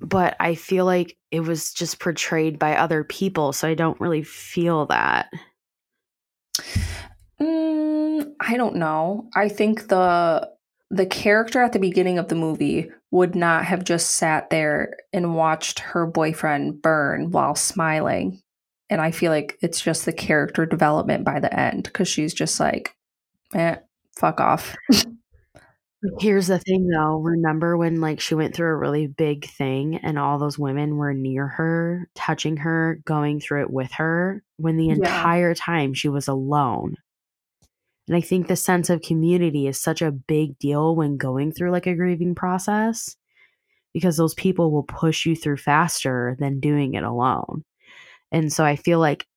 [0.00, 4.22] But I feel like it was just portrayed by other people, so I don't really
[4.22, 5.30] feel that.
[7.40, 9.28] Mm, I don't know.
[9.34, 10.50] I think the
[10.92, 15.36] the character at the beginning of the movie would not have just sat there and
[15.36, 18.40] watched her boyfriend burn while smiling.
[18.88, 22.58] And I feel like it's just the character development by the end because she's just
[22.58, 22.92] like,
[23.54, 23.76] eh,
[24.16, 24.76] fuck off.
[26.18, 27.18] Here's the thing though.
[27.18, 31.12] Remember when like she went through a really big thing and all those women were
[31.12, 34.94] near her, touching her, going through it with her when the Yeah.
[34.94, 36.96] entire time she was alone.
[38.10, 41.70] And I think the sense of community is such a big deal when going through
[41.70, 43.14] like a grieving process
[43.94, 47.62] because those people will push you through faster than doing it alone.
[48.32, 49.28] And so I feel like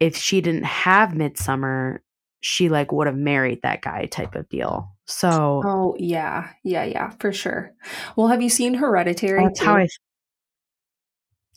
[0.00, 2.02] if she didn't have midsummer,
[2.40, 4.96] she like would have married that guy type of deal.
[5.04, 6.52] So Oh, yeah.
[6.64, 7.74] Yeah, yeah, for sure.
[8.16, 9.44] Well, have you seen Hereditary?
[9.44, 9.82] That's how too?
[9.82, 9.88] I.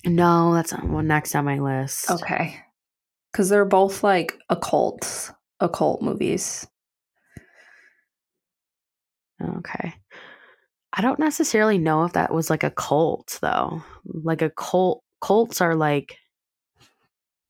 [0.09, 2.11] No, that's not one next on my list.
[2.11, 2.59] Okay.
[3.31, 6.67] Because they're both like occult, occult movies.
[9.41, 9.93] Okay.
[10.93, 13.83] I don't necessarily know if that was like a cult though.
[14.05, 16.17] Like a cult cults are like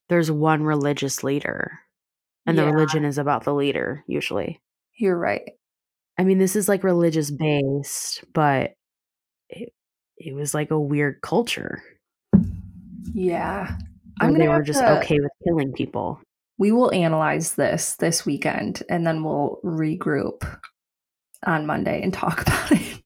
[0.10, 1.80] there's one religious leader
[2.46, 4.62] and the religion is about the leader usually.
[4.98, 5.52] You're right.
[6.18, 8.72] I mean this is like religious based, but
[9.50, 9.74] it,
[10.18, 11.84] it was like a weird culture.
[13.14, 13.78] Yeah.
[14.20, 16.20] I'm they were just to- okay with killing people.
[16.58, 20.44] We will analyze this this weekend and then we'll regroup
[21.46, 23.02] on Monday and talk about it.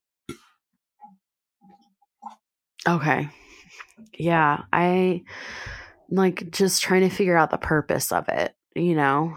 [2.88, 3.28] Okay.
[4.18, 5.22] Yeah, I
[6.10, 9.36] like just trying to figure out the purpose of it, you know?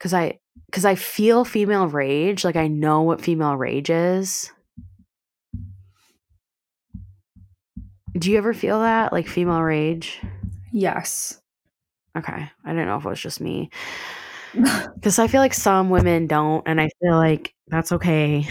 [0.00, 0.38] Cuz I
[0.72, 4.52] cuz I feel female rage, like I know what female rage is.
[8.18, 10.20] Do you ever feel that like female rage?
[10.72, 11.40] Yes.
[12.16, 12.50] Okay.
[12.64, 13.70] I don't know if it was just me.
[15.02, 18.48] Cuz I feel like some women don't and I feel like that's okay.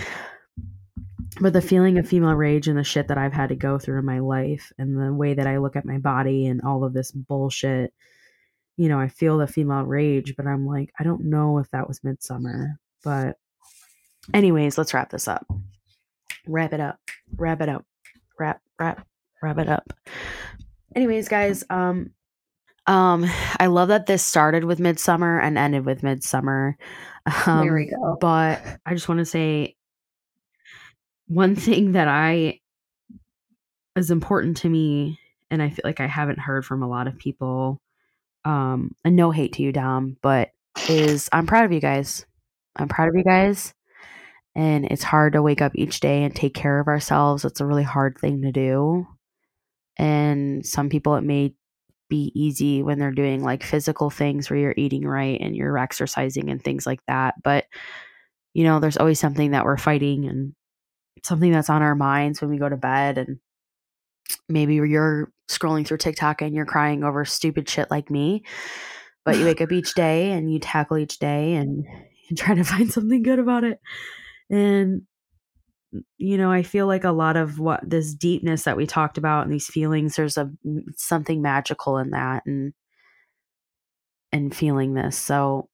[1.42, 4.00] But the feeling of female rage and the shit that I've had to go through
[4.00, 6.94] in my life and the way that I look at my body and all of
[6.94, 7.94] this bullshit
[8.78, 11.88] you know, I feel the female rage, but I'm like, I don't know if that
[11.88, 12.78] was Midsommar.
[13.04, 13.38] But,
[14.34, 15.46] anyways, let's wrap this up.
[16.48, 17.00] Wrap it up.
[17.38, 17.86] Wrap it up.
[18.38, 19.08] Wrap, wrap,
[19.42, 19.94] wrap it up.
[20.94, 22.12] Anyways, guys, um,
[22.88, 23.26] um,
[23.60, 26.76] I love that this started with Midsommar and ended with Midsommar.
[27.48, 28.18] Um, there we go.
[28.20, 29.76] But I just want to say
[31.28, 32.60] one thing that I
[33.96, 37.18] is important to me, and I feel like I haven't heard from a lot of
[37.18, 37.82] people.
[38.44, 40.52] Um, and no hate to you, Dom, but
[40.88, 42.26] is I'm proud of you guys.
[42.76, 43.74] I'm proud of you guys.
[44.54, 47.44] And it's hard to wake up each day and take care of ourselves.
[47.44, 49.08] It's a really hard thing to do.
[49.98, 51.56] And some people, it may
[52.10, 56.50] be easy when they're doing like physical things where you're eating right and you're exercising
[56.50, 57.36] and things like that.
[57.44, 57.66] But,
[58.54, 60.54] you know, there's always something that we're fighting and
[61.24, 63.18] something that's on our minds when we go to bed.
[63.18, 63.40] And
[64.48, 68.44] maybe you're scrolling through TikTok and you're crying over stupid shit like me.
[69.24, 71.86] But you wake up each day and you tackle each day and
[72.30, 73.80] you try to find something good about it.
[74.50, 75.04] And
[76.18, 79.44] you know, I feel like a lot of what this deepness that we talked about
[79.44, 80.50] and these feelings, there's a
[80.96, 82.74] something magical in that and
[84.32, 85.18] and feeling this.
[85.18, 85.70] So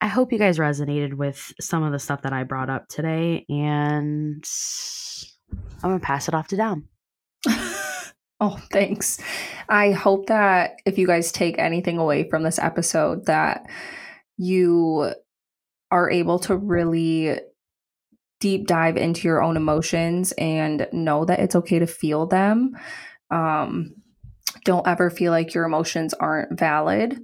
[0.00, 3.44] I hope you guys resonated with some of the stuff that I brought up today.
[3.48, 4.44] And
[5.82, 6.88] I'm gonna pass it off to Dom.
[8.40, 9.20] oh, thanks.
[9.68, 13.66] I hope that if you guys take anything away from this episode, that
[14.36, 15.12] you
[15.90, 17.38] are able to really
[18.40, 22.76] deep dive into your own emotions and know that it's okay to feel them.
[23.30, 23.94] Um,
[24.64, 27.20] don't ever feel like your emotions aren't valid.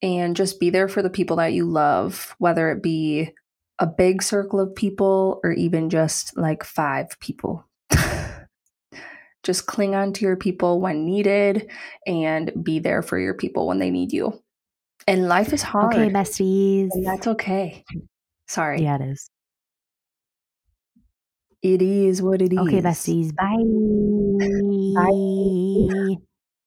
[0.00, 3.32] And just be there for the people that you love, whether it be
[3.78, 7.66] a big circle of people or even just like five people.
[9.42, 11.70] just cling on to your people when needed
[12.06, 14.40] and be there for your people when they need you.
[15.06, 15.94] And life is hard.
[15.94, 16.90] Okay, besties.
[16.92, 17.84] And that's okay.
[18.46, 18.82] Sorry.
[18.82, 19.30] Yeah, it is.
[21.62, 22.58] It is what it is.
[22.58, 23.34] Okay, besties.
[23.34, 23.64] Bye.
[24.94, 26.18] Bye.